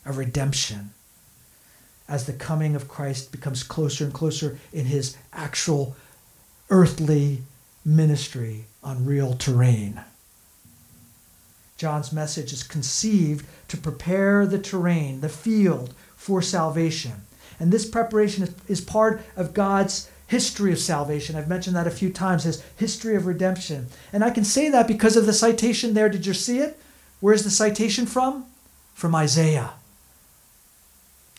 of 0.06 0.17
redemption, 0.17 0.91
as 2.08 2.26
the 2.26 2.34
coming 2.34 2.76
of 2.76 2.88
Christ 2.88 3.34
becomes 3.34 3.63
closer 3.63 4.06
and 4.06 4.13
closer 4.13 4.58
in 4.72 4.86
his 4.86 5.17
actual 5.34 5.98
earthly 6.72 7.44
ministry 7.86 8.66
on 8.84 9.06
real 9.06 9.34
terrain. 9.34 10.02
John's 11.78 12.14
message 12.14 12.54
is 12.54 12.64
conceived 12.64 13.46
to 13.68 13.78
prepare 13.78 14.46
the 14.46 14.60
terrain, 14.60 15.22
the 15.22 15.30
field 15.30 15.94
for 16.16 16.42
salvation. 16.42 17.14
And 17.60 17.72
this 17.72 17.88
preparation 17.88 18.56
is, 18.68 18.82
part 18.82 19.22
of 19.36 19.54
God's 19.54 20.10
history 20.28 20.72
of 20.72 20.80
salvation. 20.80 21.36
I've 21.36 21.50
mentioned 21.50 21.76
that 21.76 21.88
a 21.88 21.92
few 21.92 22.12
times, 22.12 22.44
his 22.44 22.64
history 22.78 23.16
of 23.16 23.26
redemption. 23.26 23.88
And 24.14 24.24
I 24.24 24.30
can 24.30 24.46
say 24.46 24.70
that 24.70 24.88
because 24.88 25.18
of 25.18 25.26
the 25.26 25.34
citation 25.34 25.94
there. 25.94 26.10
Did 26.10 26.26
you 26.26 26.34
see 26.34 26.60
it? 26.60 26.80
Where's 27.20 27.44
the 27.44 27.50
citation 27.50 28.06
from? 28.06 28.46
From 28.94 29.14
Isaiah. 29.14 29.72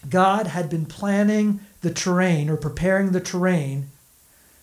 God 0.08 0.48
had 0.48 0.68
been 0.68 0.86
planning 0.86 1.60
the 1.80 1.92
terrain 1.92 2.50
or 2.50 2.56
preparing 2.56 3.12
the 3.12 3.20
terrain 3.20 3.88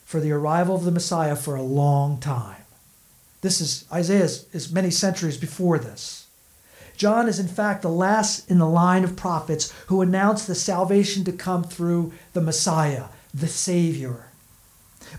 for 0.10 0.20
the 0.20 0.32
arrival 0.32 0.76
of 0.76 0.86
the 0.86 0.92
Messiah 0.92 1.36
for 1.36 1.56
a 1.56 1.62
long 1.62 2.20
time. 2.20 2.64
This 3.42 3.62
is 3.62 3.86
Isaiah 3.94 4.24
is, 4.24 4.48
is 4.52 4.74
many 4.74 4.90
centuries 4.90 5.38
before 5.38 5.78
this. 5.78 6.26
John 6.98 7.30
is, 7.30 7.40
in 7.40 7.48
fact, 7.48 7.84
the 7.84 7.90
last 7.90 8.50
in 8.50 8.58
the 8.58 8.68
line 8.68 9.04
of 9.04 9.16
prophets 9.16 9.72
who 9.86 10.02
announced 10.02 10.48
the 10.48 10.56
salvation 10.56 11.24
to 11.26 11.32
come 11.32 11.64
through 11.64 12.12
the 12.34 12.42
Messiah, 12.42 13.04
the 13.36 13.46
Savior. 13.46 14.26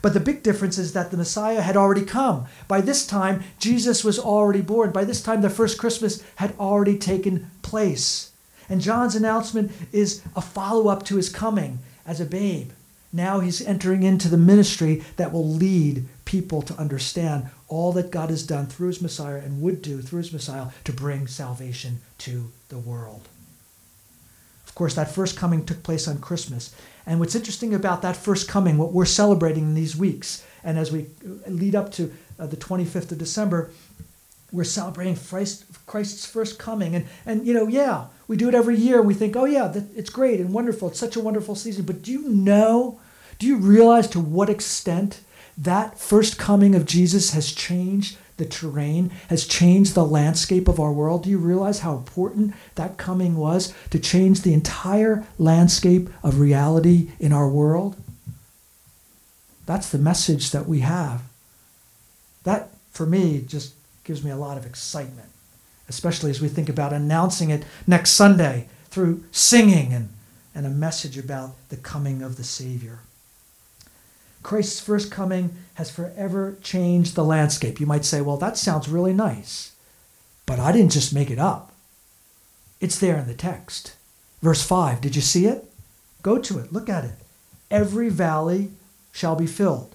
But 0.02 0.12
the 0.12 0.18
big 0.18 0.42
difference 0.42 0.76
is 0.76 0.92
that 0.92 1.12
the 1.12 1.16
Messiah 1.16 1.62
had 1.62 1.76
already 1.76 2.04
come. 2.04 2.46
By 2.66 2.80
this 2.80 3.06
time, 3.06 3.44
Jesus 3.60 4.02
was 4.02 4.18
already 4.18 4.60
born. 4.60 4.90
By 4.90 5.04
this 5.04 5.22
time, 5.22 5.40
the 5.40 5.50
first 5.50 5.78
Christmas 5.78 6.20
had 6.34 6.52
already 6.58 6.98
taken 6.98 7.48
place. 7.62 8.32
And 8.68 8.80
John's 8.80 9.14
announcement 9.14 9.70
is 9.92 10.20
a 10.34 10.40
follow 10.40 10.88
up 10.88 11.04
to 11.04 11.14
his 11.14 11.28
coming 11.28 11.78
as 12.04 12.20
a 12.20 12.24
babe. 12.24 12.72
Now 13.12 13.40
he's 13.40 13.60
entering 13.60 14.02
into 14.02 14.28
the 14.28 14.36
ministry 14.36 15.02
that 15.16 15.32
will 15.32 15.48
lead 15.48 16.06
people 16.24 16.62
to 16.62 16.74
understand 16.74 17.48
all 17.66 17.92
that 17.92 18.10
God 18.10 18.30
has 18.30 18.46
done 18.46 18.66
through 18.66 18.88
his 18.88 19.02
Messiah 19.02 19.38
and 19.38 19.60
would 19.62 19.82
do 19.82 20.00
through 20.00 20.18
his 20.18 20.32
Messiah 20.32 20.68
to 20.84 20.92
bring 20.92 21.26
salvation 21.26 22.00
to 22.18 22.52
the 22.68 22.78
world. 22.78 23.28
Of 24.66 24.74
course, 24.76 24.94
that 24.94 25.12
first 25.12 25.36
coming 25.36 25.64
took 25.64 25.82
place 25.82 26.06
on 26.06 26.18
Christmas. 26.18 26.74
And 27.04 27.18
what's 27.18 27.34
interesting 27.34 27.74
about 27.74 28.02
that 28.02 28.16
first 28.16 28.48
coming, 28.48 28.78
what 28.78 28.92
we're 28.92 29.04
celebrating 29.04 29.64
in 29.64 29.74
these 29.74 29.96
weeks, 29.96 30.44
and 30.62 30.78
as 30.78 30.92
we 30.92 31.06
lead 31.46 31.74
up 31.74 31.90
to 31.92 32.12
uh, 32.38 32.46
the 32.46 32.56
25th 32.56 33.10
of 33.10 33.18
December, 33.18 33.70
we're 34.52 34.64
celebrating 34.64 35.16
Christ, 35.16 35.64
Christ's 35.86 36.26
first 36.26 36.58
coming. 36.58 36.94
And, 36.94 37.06
and, 37.26 37.46
you 37.46 37.54
know, 37.54 37.66
yeah, 37.66 38.06
we 38.28 38.36
do 38.36 38.48
it 38.48 38.54
every 38.54 38.76
year. 38.76 39.02
We 39.02 39.14
think, 39.14 39.34
oh, 39.36 39.44
yeah, 39.44 39.72
it's 39.96 40.10
great 40.10 40.40
and 40.40 40.52
wonderful. 40.52 40.88
It's 40.88 40.98
such 41.00 41.16
a 41.16 41.20
wonderful 41.20 41.54
season. 41.56 41.84
But 41.84 42.02
do 42.02 42.12
you 42.12 42.28
know, 42.28 42.99
do 43.40 43.46
you 43.46 43.56
realize 43.56 44.06
to 44.08 44.20
what 44.20 44.48
extent 44.48 45.22
that 45.58 45.98
first 45.98 46.38
coming 46.38 46.74
of 46.74 46.84
Jesus 46.84 47.32
has 47.32 47.52
changed 47.52 48.16
the 48.36 48.44
terrain, 48.46 49.10
has 49.28 49.46
changed 49.46 49.94
the 49.94 50.04
landscape 50.04 50.66
of 50.66 50.80
our 50.80 50.92
world. 50.92 51.24
Do 51.24 51.30
you 51.30 51.38
realize 51.38 51.80
how 51.80 51.94
important 51.94 52.54
that 52.74 52.96
coming 52.96 53.36
was 53.36 53.74
to 53.90 53.98
change 53.98 54.40
the 54.40 54.54
entire 54.54 55.26
landscape 55.38 56.08
of 56.22 56.40
reality 56.40 57.10
in 57.20 57.32
our 57.32 57.48
world? 57.48 57.96
That's 59.66 59.90
the 59.90 59.98
message 59.98 60.50
that 60.50 60.66
we 60.66 60.80
have. 60.80 61.22
That, 62.44 62.70
for 62.90 63.04
me, 63.04 63.44
just 63.46 63.74
gives 64.04 64.24
me 64.24 64.30
a 64.30 64.36
lot 64.36 64.56
of 64.56 64.64
excitement, 64.64 65.28
especially 65.88 66.30
as 66.30 66.40
we 66.40 66.48
think 66.48 66.70
about 66.70 66.94
announcing 66.94 67.50
it 67.50 67.64
next 67.86 68.12
Sunday 68.12 68.68
through 68.88 69.22
singing 69.32 69.92
and, 69.92 70.08
and 70.54 70.66
a 70.66 70.70
message 70.70 71.18
about 71.18 71.50
the 71.68 71.76
coming 71.76 72.22
of 72.22 72.36
the 72.36 72.44
Savior. 72.44 73.00
Christ's 74.42 74.80
first 74.80 75.10
coming 75.10 75.56
has 75.74 75.90
forever 75.90 76.56
changed 76.62 77.14
the 77.14 77.24
landscape. 77.24 77.80
You 77.80 77.86
might 77.86 78.04
say, 78.04 78.20
well, 78.20 78.36
that 78.38 78.56
sounds 78.56 78.88
really 78.88 79.12
nice, 79.12 79.72
but 80.46 80.58
I 80.58 80.72
didn't 80.72 80.92
just 80.92 81.14
make 81.14 81.30
it 81.30 81.38
up. 81.38 81.72
It's 82.80 82.98
there 82.98 83.18
in 83.18 83.26
the 83.26 83.34
text. 83.34 83.94
Verse 84.42 84.62
5, 84.62 85.00
did 85.00 85.14
you 85.14 85.22
see 85.22 85.46
it? 85.46 85.70
Go 86.22 86.38
to 86.38 86.58
it, 86.58 86.72
look 86.72 86.88
at 86.88 87.04
it. 87.04 87.14
Every 87.70 88.08
valley 88.08 88.70
shall 89.12 89.36
be 89.36 89.46
filled, 89.46 89.94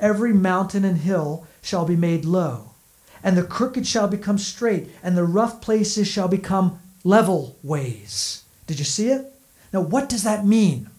every 0.00 0.32
mountain 0.32 0.84
and 0.84 0.98
hill 0.98 1.46
shall 1.62 1.84
be 1.84 1.96
made 1.96 2.24
low, 2.24 2.70
and 3.22 3.36
the 3.36 3.42
crooked 3.42 3.86
shall 3.86 4.08
become 4.08 4.38
straight, 4.38 4.88
and 5.02 5.16
the 5.16 5.24
rough 5.24 5.60
places 5.60 6.08
shall 6.08 6.28
become 6.28 6.80
level 7.04 7.56
ways. 7.62 8.44
Did 8.66 8.78
you 8.78 8.84
see 8.84 9.08
it? 9.10 9.32
Now, 9.72 9.80
what 9.80 10.08
does 10.08 10.22
that 10.22 10.46
mean? 10.46 10.90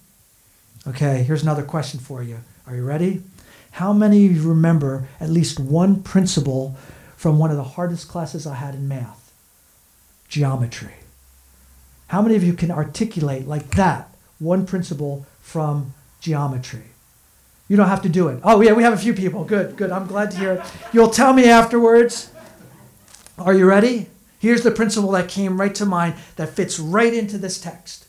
Okay, 0.88 1.24
here's 1.24 1.44
another 1.44 1.64
question 1.64 2.00
for 2.00 2.22
you. 2.22 2.40
Are 2.68 2.76
you 2.76 2.84
ready? 2.84 3.24
How 3.72 3.94
many 3.94 4.26
of 4.26 4.34
you 4.34 4.50
remember 4.50 5.08
at 5.22 5.30
least 5.30 5.58
one 5.58 6.04
principle 6.04 6.76
from 7.16 7.40
one 7.40 7.50
of 7.50 7.56
the 7.56 7.64
hardest 7.64 8.10
classes 8.10 8.46
I 8.46 8.56
had 8.56 8.76
in 8.76 8.90
math? 8.90 9.32
Geometry. 10.28 10.96
How 12.08 12.22
many 12.22 12.36
of 12.36 12.44
you 12.44 12.54
can 12.54 12.70
articulate 12.70 13.48
like 13.48 13.72
that 13.72 14.10
one 14.40 14.66
principle 14.66 15.26
from 15.42 15.94
geometry? 16.20 16.84
You 17.70 17.78
don't 17.78 17.88
have 17.88 18.02
to 18.02 18.10
do 18.10 18.28
it. 18.28 18.42
Oh, 18.44 18.62
yeah, 18.62 18.74
we 18.74 18.84
have 18.84 18.94
a 18.94 18.98
few 18.98 19.14
people. 19.14 19.46
Good, 19.46 19.78
good. 19.78 19.92
I'm 19.92 20.08
glad 20.08 20.32
to 20.32 20.38
hear 20.38 20.54
it. 20.54 20.62
You'll 20.92 21.10
tell 21.10 21.32
me 21.32 21.46
afterwards. 21.46 22.32
Are 23.38 23.54
you 23.54 23.66
ready? 23.66 24.08
Here's 24.40 24.64
the 24.64 24.72
principle 24.72 25.12
that 25.12 25.30
came 25.30 25.60
right 25.60 25.76
to 25.76 25.86
mind 25.86 26.16
that 26.36 26.50
fits 26.50 26.80
right 26.80 27.14
into 27.14 27.38
this 27.38 27.60
text. 27.62 28.08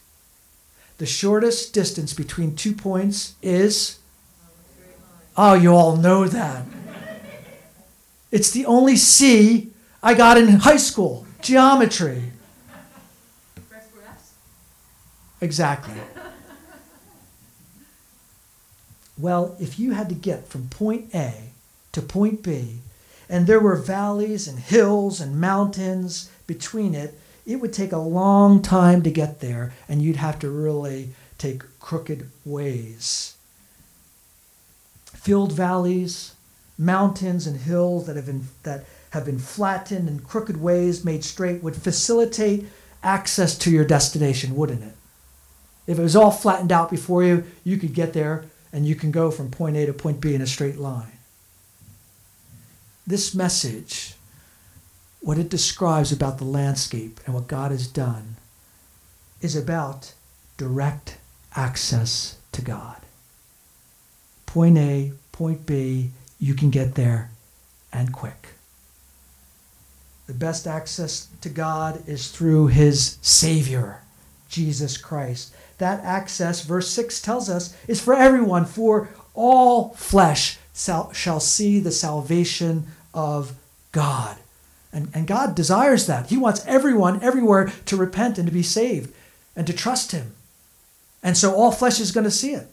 The 0.99 1.07
shortest 1.07 1.73
distance 1.73 2.13
between 2.13 2.57
two 2.57 2.73
points 2.73 3.35
is. 3.41 3.99
Oh, 5.41 5.55
you 5.55 5.73
all 5.73 5.97
know 5.97 6.27
that. 6.27 6.65
It's 8.33 8.51
the 8.51 8.67
only 8.67 8.97
C 8.97 9.71
I 10.03 10.15
got 10.15 10.37
in 10.37 10.49
high 10.49 10.79
school 10.79 11.27
geometry. 11.41 12.33
Exactly. 15.41 15.95
Well, 19.17 19.57
if 19.61 19.79
you 19.79 19.93
had 19.93 20.09
to 20.09 20.15
get 20.17 20.49
from 20.49 20.69
point 20.69 21.15
A 21.15 21.53
to 21.93 22.03
point 22.03 22.43
B, 22.43 22.81
and 23.29 23.47
there 23.47 23.61
were 23.61 23.77
valleys 23.77 24.49
and 24.49 24.59
hills 24.59 25.21
and 25.21 25.41
mountains 25.41 26.31
between 26.49 26.97
it, 26.97 27.17
it 27.47 27.57
would 27.61 27.73
take 27.73 27.93
a 27.93 27.99
long 27.99 28.61
time 28.61 29.03
to 29.03 29.11
get 29.11 29.39
there, 29.39 29.73
and 29.89 30.03
you'd 30.03 30.17
have 30.17 30.41
to 30.41 30.51
really 30.51 31.11
take 31.39 31.63
crooked 31.79 32.29
ways. 32.45 33.37
Filled 35.29 35.53
valleys, 35.53 36.33
mountains, 36.79 37.47
and 37.47 37.61
hills 37.61 38.07
that 38.07 38.17
have 38.17 38.25
been, 38.25 38.49
that 38.63 38.87
have 39.11 39.27
been 39.27 39.39
flattened 39.39 40.09
and 40.09 40.27
crooked 40.27 40.57
ways 40.59 41.05
made 41.05 41.23
straight 41.23 41.63
would 41.63 41.77
facilitate 41.77 42.65
access 43.03 43.59
to 43.59 43.71
your 43.71 43.85
destination, 43.85 44.57
wouldn't 44.57 44.83
it? 44.83 44.95
If 45.87 45.99
it 45.99 46.03
was 46.03 46.17
all 46.17 46.31
flattened 46.31 46.73
out 46.73 46.91
before 46.91 47.23
you, 47.23 47.45
you 47.63 47.77
could 47.77 47.93
get 47.93 48.15
there 48.15 48.47
and 48.73 48.87
you 48.87 48.95
can 48.95 49.11
go 49.11 49.31
from 49.31 49.51
point 49.51 49.77
A 49.77 49.85
to 49.85 49.93
point 49.93 50.23
B 50.23 50.35
in 50.35 50.41
a 50.41 50.47
straight 50.47 50.79
line. 50.79 51.19
This 53.07 53.35
message, 53.35 54.15
what 55.21 55.37
it 55.37 55.51
describes 55.51 56.11
about 56.11 56.39
the 56.39 56.45
landscape 56.45 57.21
and 57.27 57.35
what 57.35 57.49
God 57.49 57.71
has 57.71 57.87
done, 57.87 58.37
is 59.43 59.55
about 59.55 60.15
direct 60.57 61.19
access 61.55 62.39
to 62.53 62.63
God. 62.63 63.03
Point 64.49 64.77
A, 64.77 65.13
point 65.31 65.65
B, 65.65 66.11
you 66.41 66.55
can 66.55 66.71
get 66.71 66.97
there 66.97 67.31
and 67.93 68.13
quick. 68.13 68.49
The 70.27 70.35
best 70.35 70.67
access 70.67 71.29
to 71.41 71.49
God 71.49 72.03
is 72.09 72.31
through 72.31 72.67
his 72.67 73.19
Savior, 73.23 74.03
Jesus 74.49 74.99
Christ 74.99 75.55
that 75.79 76.05
access, 76.05 76.63
verse 76.63 76.91
6 76.91 77.21
tells 77.23 77.49
us, 77.49 77.75
is 77.87 78.01
for 78.01 78.15
everyone, 78.15 78.65
for 78.65 79.09
all 79.35 79.91
flesh 79.91 80.59
shall 80.75 81.41
see 81.41 81.81
the 81.81 81.91
salvation 81.91 82.87
of 83.15 83.55
God. 83.93 84.37
And, 84.93 85.09
and 85.15 85.27
God 85.27 85.55
desires 85.55 86.07
that. 86.07 86.29
He 86.29 86.37
wants 86.37 86.65
everyone, 86.67 87.23
everywhere, 87.23 87.73
to 87.87 87.97
repent 87.97 88.39
and 88.39 88.47
to 88.47 88.53
be 88.53 88.63
saved 88.63 89.13
and 89.57 89.67
to 89.67 89.73
trust 89.73 90.13
Him. 90.13 90.35
And 91.23 91.37
so 91.37 91.55
all 91.55 91.73
flesh 91.73 92.01
is 92.01 92.13
going 92.13 92.25
to 92.25 92.31
see 92.31 92.53
it, 92.53 92.67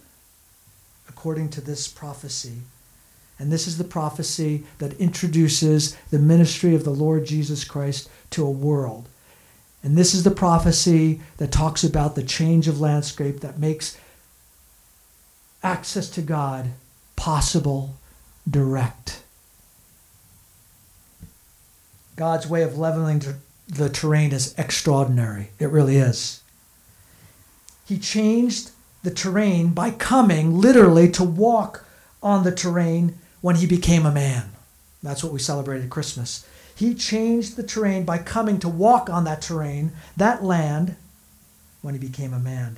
according 1.25 1.49
to 1.49 1.61
this 1.61 1.87
prophecy. 1.87 2.61
And 3.39 3.51
this 3.51 3.65
is 3.65 3.79
the 3.79 3.83
prophecy 3.83 4.63
that 4.77 4.93
introduces 4.99 5.97
the 6.11 6.19
ministry 6.19 6.75
of 6.75 6.83
the 6.83 6.91
Lord 6.91 7.25
Jesus 7.25 7.63
Christ 7.63 8.09
to 8.29 8.45
a 8.45 8.51
world 8.51 9.09
and 9.85 9.95
this 9.95 10.15
is 10.15 10.23
the 10.23 10.31
prophecy 10.31 11.21
that 11.37 11.51
talks 11.51 11.83
about 11.83 12.15
the 12.15 12.23
change 12.23 12.67
of 12.67 12.81
landscape 12.81 13.41
that 13.41 13.59
makes 13.59 13.95
access 15.61 16.09
to 16.09 16.23
God 16.23 16.71
possible, 17.15 17.95
direct. 18.49 19.21
God's 22.15 22.47
way 22.47 22.63
of 22.63 22.79
leveling 22.79 23.21
the 23.67 23.89
terrain 23.89 24.31
is 24.31 24.55
extraordinary. 24.57 25.49
It 25.59 25.69
really 25.69 25.97
is. 25.97 26.41
He 27.85 27.99
changed 27.99 28.71
the 29.05 29.11
terrain 29.11 29.69
by 29.69 29.91
coming 29.91 30.59
literally 30.59 31.09
to 31.11 31.23
walk 31.23 31.85
on 32.21 32.43
the 32.43 32.51
terrain 32.51 33.17
when 33.39 33.55
he 33.55 33.67
became 33.67 34.05
a 34.05 34.11
man. 34.11 34.51
That's 35.01 35.23
what 35.23 35.31
we 35.31 35.39
celebrated 35.39 35.89
Christmas. 35.89 36.45
He 36.75 36.93
changed 36.93 37.55
the 37.55 37.63
terrain 37.63 38.03
by 38.03 38.17
coming 38.17 38.59
to 38.59 38.67
walk 38.67 39.09
on 39.09 39.23
that 39.23 39.41
terrain, 39.41 39.93
that 40.17 40.43
land, 40.43 40.97
when 41.81 41.93
he 41.93 41.99
became 41.99 42.33
a 42.33 42.39
man. 42.39 42.77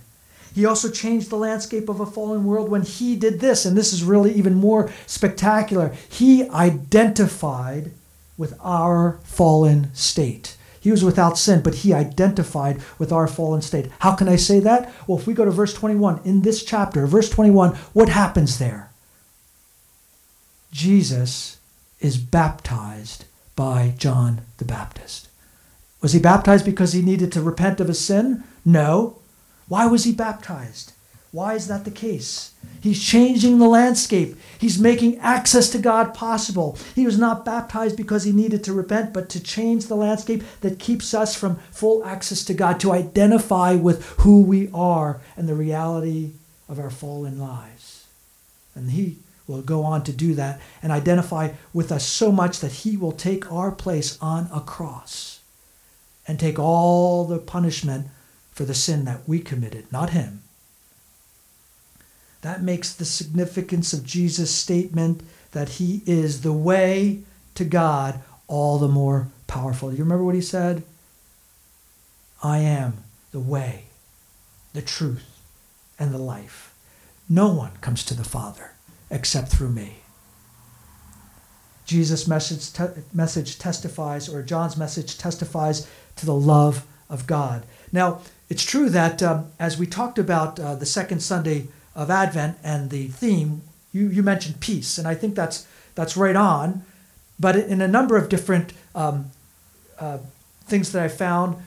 He 0.54 0.66
also 0.66 0.92
changed 0.92 1.30
the 1.30 1.38
landscape 1.38 1.88
of 1.88 2.00
a 2.00 2.06
fallen 2.06 2.44
world 2.44 2.70
when 2.70 2.82
he 2.82 3.16
did 3.16 3.40
this, 3.40 3.66
and 3.66 3.78
this 3.78 3.94
is 3.94 4.04
really 4.04 4.34
even 4.34 4.56
more 4.56 4.92
spectacular. 5.06 5.96
He 6.10 6.50
identified 6.50 7.92
with 8.38 8.54
our 8.62 9.20
fallen 9.24 9.94
state. 9.96 10.57
He 10.88 10.92
was 10.92 11.04
without 11.04 11.38
sin, 11.38 11.64
but 11.64 11.76
he 11.76 11.92
identified 11.92 12.82
with 12.98 13.12
our 13.12 13.28
fallen 13.28 13.62
state. 13.62 13.92
How 14.00 14.16
can 14.16 14.30
I 14.30 14.38
say 14.38 14.62
that? 14.62 14.90
Well, 15.06 15.18
if 15.18 15.28
we 15.28 15.34
go 15.34 15.44
to 15.44 15.52
verse 15.52 15.74
21, 15.74 16.22
in 16.24 16.44
this 16.44 16.64
chapter, 16.64 17.06
verse 17.06 17.30
21, 17.30 17.76
what 17.92 18.08
happens 18.08 18.58
there? 18.58 18.90
Jesus 20.72 21.58
is 22.00 22.16
baptized 22.16 23.26
by 23.54 23.96
John 23.98 24.44
the 24.60 24.64
Baptist. 24.64 25.28
Was 26.02 26.14
he 26.14 26.20
baptized 26.20 26.64
because 26.64 26.94
he 26.94 27.02
needed 27.02 27.34
to 27.34 27.42
repent 27.42 27.82
of 27.82 27.90
his 27.90 28.00
sin? 28.00 28.46
No. 28.64 29.18
Why 29.68 29.88
was 29.88 30.06
he 30.06 30.14
baptized? 30.14 30.94
Why 31.32 31.56
is 31.56 31.68
that 31.68 31.86
the 31.86 31.92
case? 31.92 32.54
He's 32.82 33.04
changing 33.04 33.60
the 33.60 33.68
landscape. 33.68 34.38
He's 34.60 34.80
making 34.80 35.18
access 35.20 35.70
to 35.72 35.78
God 35.78 36.14
possible. 36.14 36.78
He 36.96 37.06
was 37.06 37.18
not 37.18 37.46
baptized 37.46 37.98
because 37.98 38.24
he 38.24 38.32
needed 38.32 38.64
to 38.64 38.74
repent, 38.74 39.14
but 39.14 39.30
to 39.30 39.44
change 39.44 39.86
the 39.86 39.96
landscape 39.96 40.44
that 40.62 40.80
keeps 40.80 41.14
us 41.14 41.36
from 41.36 41.58
full 41.72 42.04
access 42.06 42.44
to 42.46 42.54
God, 42.54 42.80
to 42.80 42.92
identify 42.92 43.76
with 43.76 44.06
who 44.20 44.42
we 44.42 44.70
are 44.74 45.20
and 45.36 45.50
the 45.50 45.56
reality 45.56 46.32
of 46.70 46.80
our 46.80 46.90
fallen 46.90 47.40
lives. 47.40 48.06
And 48.74 48.92
he 48.92 49.18
will 49.48 49.62
go 49.62 49.84
on 49.84 50.04
to 50.04 50.14
do 50.14 50.34
that 50.36 50.62
and 50.82 50.92
identify 50.92 51.52
with 51.74 51.92
us 51.92 52.06
so 52.06 52.32
much 52.32 52.60
that 52.60 52.72
he 52.72 52.98
will 52.98 53.12
take 53.12 53.52
our 53.52 53.72
place 53.72 54.18
on 54.22 54.50
a 54.54 54.62
cross 54.62 55.40
and 56.28 56.40
take 56.40 56.60
all 56.60 57.26
the 57.26 57.40
punishment 57.40 58.08
for 58.52 58.66
the 58.66 58.74
sin 58.74 59.06
that 59.06 59.28
we 59.28 59.40
committed, 59.40 59.92
not 59.92 60.12
him. 60.12 60.44
That 62.42 62.62
makes 62.62 62.94
the 62.94 63.06
significance 63.06 63.94
of 63.94 64.06
Jesus' 64.06 64.54
statement 64.54 65.22
that 65.52 65.70
he 65.70 66.04
is 66.06 66.42
the 66.42 66.54
way 66.54 67.22
to 67.56 67.66
God 67.66 68.20
all 68.48 68.78
the 68.78 68.88
more 68.88 69.28
powerful. 69.48 69.92
You 69.92 70.04
remember 70.04 70.24
what 70.24 70.36
he 70.36 70.42
said? 70.42 70.84
I 72.44 72.60
am 72.60 73.04
the 73.32 73.40
way, 73.40 73.86
the 74.74 74.82
truth, 74.82 75.26
and 75.98 76.14
the 76.14 76.20
life. 76.20 76.74
No 77.28 77.52
one 77.52 77.72
comes 77.82 78.04
to 78.06 78.14
the 78.14 78.24
Father 78.24 78.72
except 79.10 79.50
through 79.50 79.70
me. 79.70 79.98
Jesus' 81.86 82.28
message, 82.28 82.74
te- 82.74 83.02
message 83.14 83.58
testifies, 83.58 84.28
or 84.28 84.44
John's 84.44 84.78
message 84.78 85.18
testifies 85.18 85.88
to 86.18 86.26
the 86.26 86.34
love 86.34 86.86
of 87.10 87.26
God. 87.26 87.66
Now, 87.92 88.20
it's 88.50 88.66
true 88.66 88.90
that 88.90 89.24
um, 89.24 89.52
as 89.60 89.78
we 89.78 89.88
talked 89.88 90.20
about 90.20 90.60
uh, 90.60 90.76
the 90.76 90.86
second 90.86 91.22
Sunday 91.22 91.70
of 91.98 92.12
Advent 92.12 92.58
and 92.64 92.92
the 92.92 93.08
theme, 93.08 93.64
you, 93.92 94.08
you 94.08 94.24
mentioned 94.24 94.62
peace, 94.62 94.98
and 94.98 95.08
I 95.08 95.16
think 95.16 95.36
that's, 95.36 95.68
that's 95.96 96.16
right 96.16 96.36
on. 96.36 96.84
But 97.40 97.56
in 97.56 97.82
a 97.82 97.88
number 97.88 98.16
of 98.16 98.30
different 98.30 98.72
um, 98.96 99.32
uh, 100.00 100.20
things 100.66 100.92
that 100.92 101.04
I 101.04 101.08
found, 101.08 101.58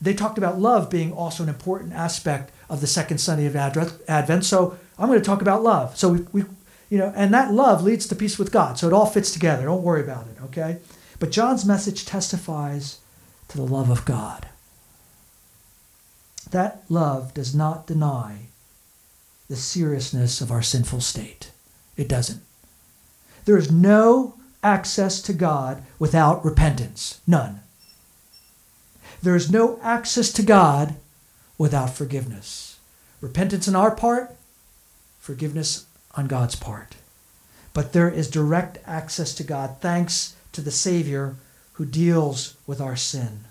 they 0.00 0.14
talked 0.14 0.38
about 0.38 0.60
love 0.60 0.88
being 0.88 1.12
also 1.12 1.42
an 1.42 1.48
important 1.48 1.92
aspect 1.92 2.52
of 2.70 2.80
the 2.80 2.86
second 2.86 3.18
Sunday 3.18 3.46
of 3.46 3.56
Advent. 3.56 4.44
So 4.44 4.78
I'm 4.96 5.08
going 5.08 5.18
to 5.18 5.24
talk 5.24 5.42
about 5.42 5.62
love. 5.62 5.98
So 5.98 6.10
we, 6.10 6.20
we 6.32 6.44
you 6.88 6.98
know, 6.98 7.12
and 7.16 7.34
that 7.34 7.52
love 7.52 7.82
leads 7.82 8.06
to 8.06 8.14
peace 8.14 8.38
with 8.38 8.52
God. 8.52 8.78
So 8.78 8.86
it 8.86 8.92
all 8.92 9.06
fits 9.06 9.32
together. 9.32 9.64
Don't 9.64 9.82
worry 9.82 10.02
about 10.02 10.26
it, 10.28 10.42
okay? 10.44 10.78
But 11.18 11.32
John's 11.32 11.66
message 11.66 12.06
testifies 12.06 13.00
to 13.48 13.56
the 13.56 13.64
love 13.64 13.90
of 13.90 14.04
God. 14.04 14.46
That 16.50 16.84
love 16.88 17.34
does 17.34 17.54
not 17.54 17.86
deny 17.86 18.47
the 19.48 19.56
seriousness 19.56 20.40
of 20.40 20.50
our 20.50 20.62
sinful 20.62 21.00
state. 21.00 21.50
It 21.96 22.08
doesn't. 22.08 22.42
There 23.44 23.56
is 23.56 23.72
no 23.72 24.34
access 24.62 25.22
to 25.22 25.32
God 25.32 25.82
without 25.98 26.44
repentance. 26.44 27.20
None. 27.26 27.60
There 29.22 29.34
is 29.34 29.50
no 29.50 29.78
access 29.82 30.32
to 30.32 30.42
God 30.42 30.96
without 31.56 31.90
forgiveness. 31.90 32.78
Repentance 33.20 33.66
on 33.66 33.74
our 33.74 33.90
part, 33.90 34.36
forgiveness 35.18 35.86
on 36.14 36.26
God's 36.26 36.54
part. 36.54 36.96
But 37.72 37.92
there 37.92 38.08
is 38.10 38.30
direct 38.30 38.78
access 38.86 39.34
to 39.34 39.44
God 39.44 39.76
thanks 39.80 40.36
to 40.52 40.60
the 40.60 40.70
Savior 40.70 41.36
who 41.74 41.84
deals 41.84 42.54
with 42.66 42.80
our 42.80 42.96
sin, 42.96 43.44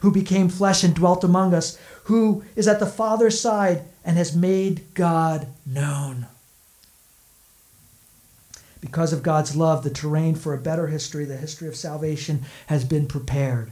who 0.00 0.10
became 0.10 0.48
flesh 0.48 0.84
and 0.84 0.94
dwelt 0.94 1.24
among 1.24 1.54
us, 1.54 1.78
who 2.04 2.44
is 2.56 2.68
at 2.68 2.80
the 2.80 2.86
Father's 2.86 3.40
side 3.40 3.82
and 4.04 4.16
has 4.16 4.34
made 4.34 4.94
God 4.94 5.46
known. 5.66 6.26
Because 8.80 9.12
of 9.12 9.22
God's 9.22 9.54
love, 9.54 9.84
the 9.84 9.90
terrain 9.90 10.34
for 10.34 10.54
a 10.54 10.58
better 10.58 10.86
history, 10.86 11.24
the 11.24 11.36
history 11.36 11.68
of 11.68 11.76
salvation, 11.76 12.42
has 12.66 12.84
been 12.84 13.06
prepared. 13.06 13.70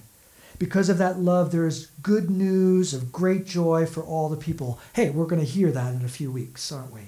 Because 0.58 0.88
of 0.88 0.98
that 0.98 1.18
love, 1.18 1.50
there 1.50 1.66
is 1.66 1.88
good 2.02 2.28
news 2.28 2.92
of 2.92 3.12
great 3.12 3.46
joy 3.46 3.86
for 3.86 4.02
all 4.02 4.28
the 4.28 4.36
people. 4.36 4.78
Hey, 4.92 5.10
we're 5.10 5.26
going 5.26 5.40
to 5.40 5.50
hear 5.50 5.70
that 5.70 5.94
in 5.94 6.04
a 6.04 6.08
few 6.08 6.30
weeks, 6.30 6.70
aren't 6.70 6.92
we? 6.92 7.02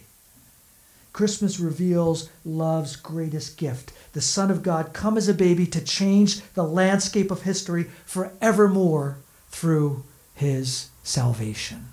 Christmas 1.12 1.58
reveals 1.58 2.30
love's 2.44 2.94
greatest 2.94 3.58
gift 3.58 3.92
the 4.12 4.20
Son 4.20 4.50
of 4.50 4.62
God 4.62 4.92
come 4.92 5.16
as 5.16 5.28
a 5.28 5.34
baby 5.34 5.66
to 5.66 5.80
change 5.80 6.40
the 6.54 6.64
landscape 6.64 7.30
of 7.30 7.42
history 7.42 7.84
forevermore 8.04 9.18
through 9.50 10.02
his 10.34 10.88
salvation. 11.04 11.88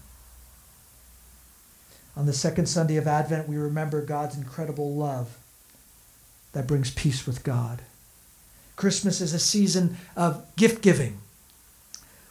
On 2.17 2.25
the 2.25 2.34
second 2.34 2.65
Sunday 2.65 2.97
of 2.97 3.06
Advent, 3.06 3.47
we 3.47 3.58
remember 3.58 4.01
God's 4.01 4.36
incredible 4.36 4.95
love 4.95 5.38
that 6.51 6.65
brings 6.65 6.89
peace 6.89 7.27
with 7.27 7.43
God. 7.43 7.84
Christmas 8.75 9.21
is 9.21 9.36
a 9.36 9.39
season 9.39 9.97
of 10.15 10.43
gift 10.56 10.82
giving. 10.82 11.19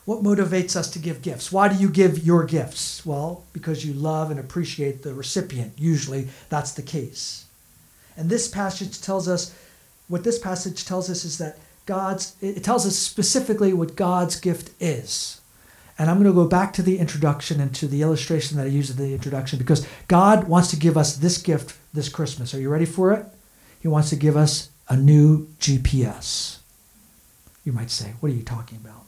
What 0.04 0.24
motivates 0.24 0.74
us 0.74 0.90
to 0.90 0.98
give 0.98 1.22
gifts? 1.22 1.52
Why 1.52 1.68
do 1.68 1.76
you 1.76 1.88
give 1.88 2.26
your 2.26 2.44
gifts? 2.44 3.06
Well, 3.06 3.44
because 3.52 3.86
you 3.86 3.92
love 3.92 4.32
and 4.32 4.40
appreciate 4.40 5.04
the 5.04 5.14
recipient. 5.14 5.74
Usually 5.76 6.28
that's 6.48 6.72
the 6.72 6.82
case. 6.82 7.44
And 8.16 8.28
this 8.28 8.48
passage 8.48 9.00
tells 9.00 9.28
us 9.28 9.54
what 10.08 10.24
this 10.24 10.38
passage 10.38 10.84
tells 10.84 11.08
us 11.08 11.24
is 11.24 11.38
that 11.38 11.58
God's, 11.86 12.34
it 12.40 12.64
tells 12.64 12.86
us 12.86 12.96
specifically 12.96 13.72
what 13.72 13.94
God's 13.94 14.34
gift 14.34 14.70
is. 14.80 15.40
And 15.98 16.10
I'm 16.10 16.16
going 16.16 16.30
to 16.30 16.32
go 16.32 16.46
back 16.46 16.72
to 16.74 16.82
the 16.82 16.98
introduction 16.98 17.60
and 17.60 17.74
to 17.76 17.86
the 17.86 18.02
illustration 18.02 18.56
that 18.58 18.64
I 18.64 18.70
used 18.70 18.90
in 18.90 18.96
the 18.96 19.14
introduction 19.14 19.58
because 19.58 19.86
God 20.08 20.46
wants 20.46 20.68
to 20.70 20.76
give 20.76 20.96
us 20.96 21.16
this 21.16 21.38
gift 21.38 21.76
this 21.94 22.08
Christmas. 22.08 22.54
Are 22.54 22.60
you 22.60 22.68
ready 22.68 22.84
for 22.84 23.12
it? 23.12 23.26
He 23.80 23.88
wants 23.88 24.10
to 24.10 24.16
give 24.16 24.36
us 24.36 24.70
a 24.88 24.96
new 24.96 25.46
GPS. 25.58 26.58
You 27.64 27.72
might 27.72 27.90
say, 27.90 28.14
What 28.20 28.30
are 28.30 28.34
you 28.34 28.42
talking 28.42 28.78
about? 28.78 29.04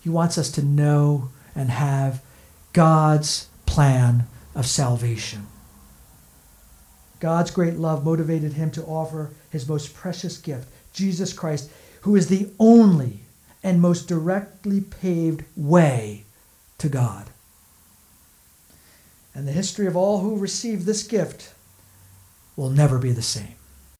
He 0.00 0.08
wants 0.08 0.38
us 0.38 0.50
to 0.52 0.62
know 0.62 1.30
and 1.54 1.70
have 1.70 2.22
God's 2.72 3.48
plan 3.66 4.26
of 4.54 4.66
salvation. 4.66 5.46
God's 7.20 7.50
great 7.50 7.76
love 7.76 8.04
motivated 8.04 8.54
him 8.54 8.70
to 8.72 8.82
offer 8.82 9.30
his 9.50 9.68
most 9.68 9.94
precious 9.94 10.38
gift, 10.38 10.68
Jesus 10.92 11.32
Christ, 11.32 11.70
who 12.00 12.16
is 12.16 12.26
the 12.26 12.50
only 12.58 13.21
and 13.62 13.80
most 13.80 14.08
directly 14.08 14.80
paved 14.80 15.44
way 15.56 16.24
to 16.78 16.88
God. 16.88 17.30
And 19.34 19.46
the 19.46 19.52
history 19.52 19.86
of 19.86 19.96
all 19.96 20.20
who 20.20 20.36
receive 20.36 20.84
this 20.84 21.02
gift 21.02 21.54
will 22.56 22.70
never 22.70 22.98
be 22.98 23.12
the 23.12 23.22
same. 23.22 23.54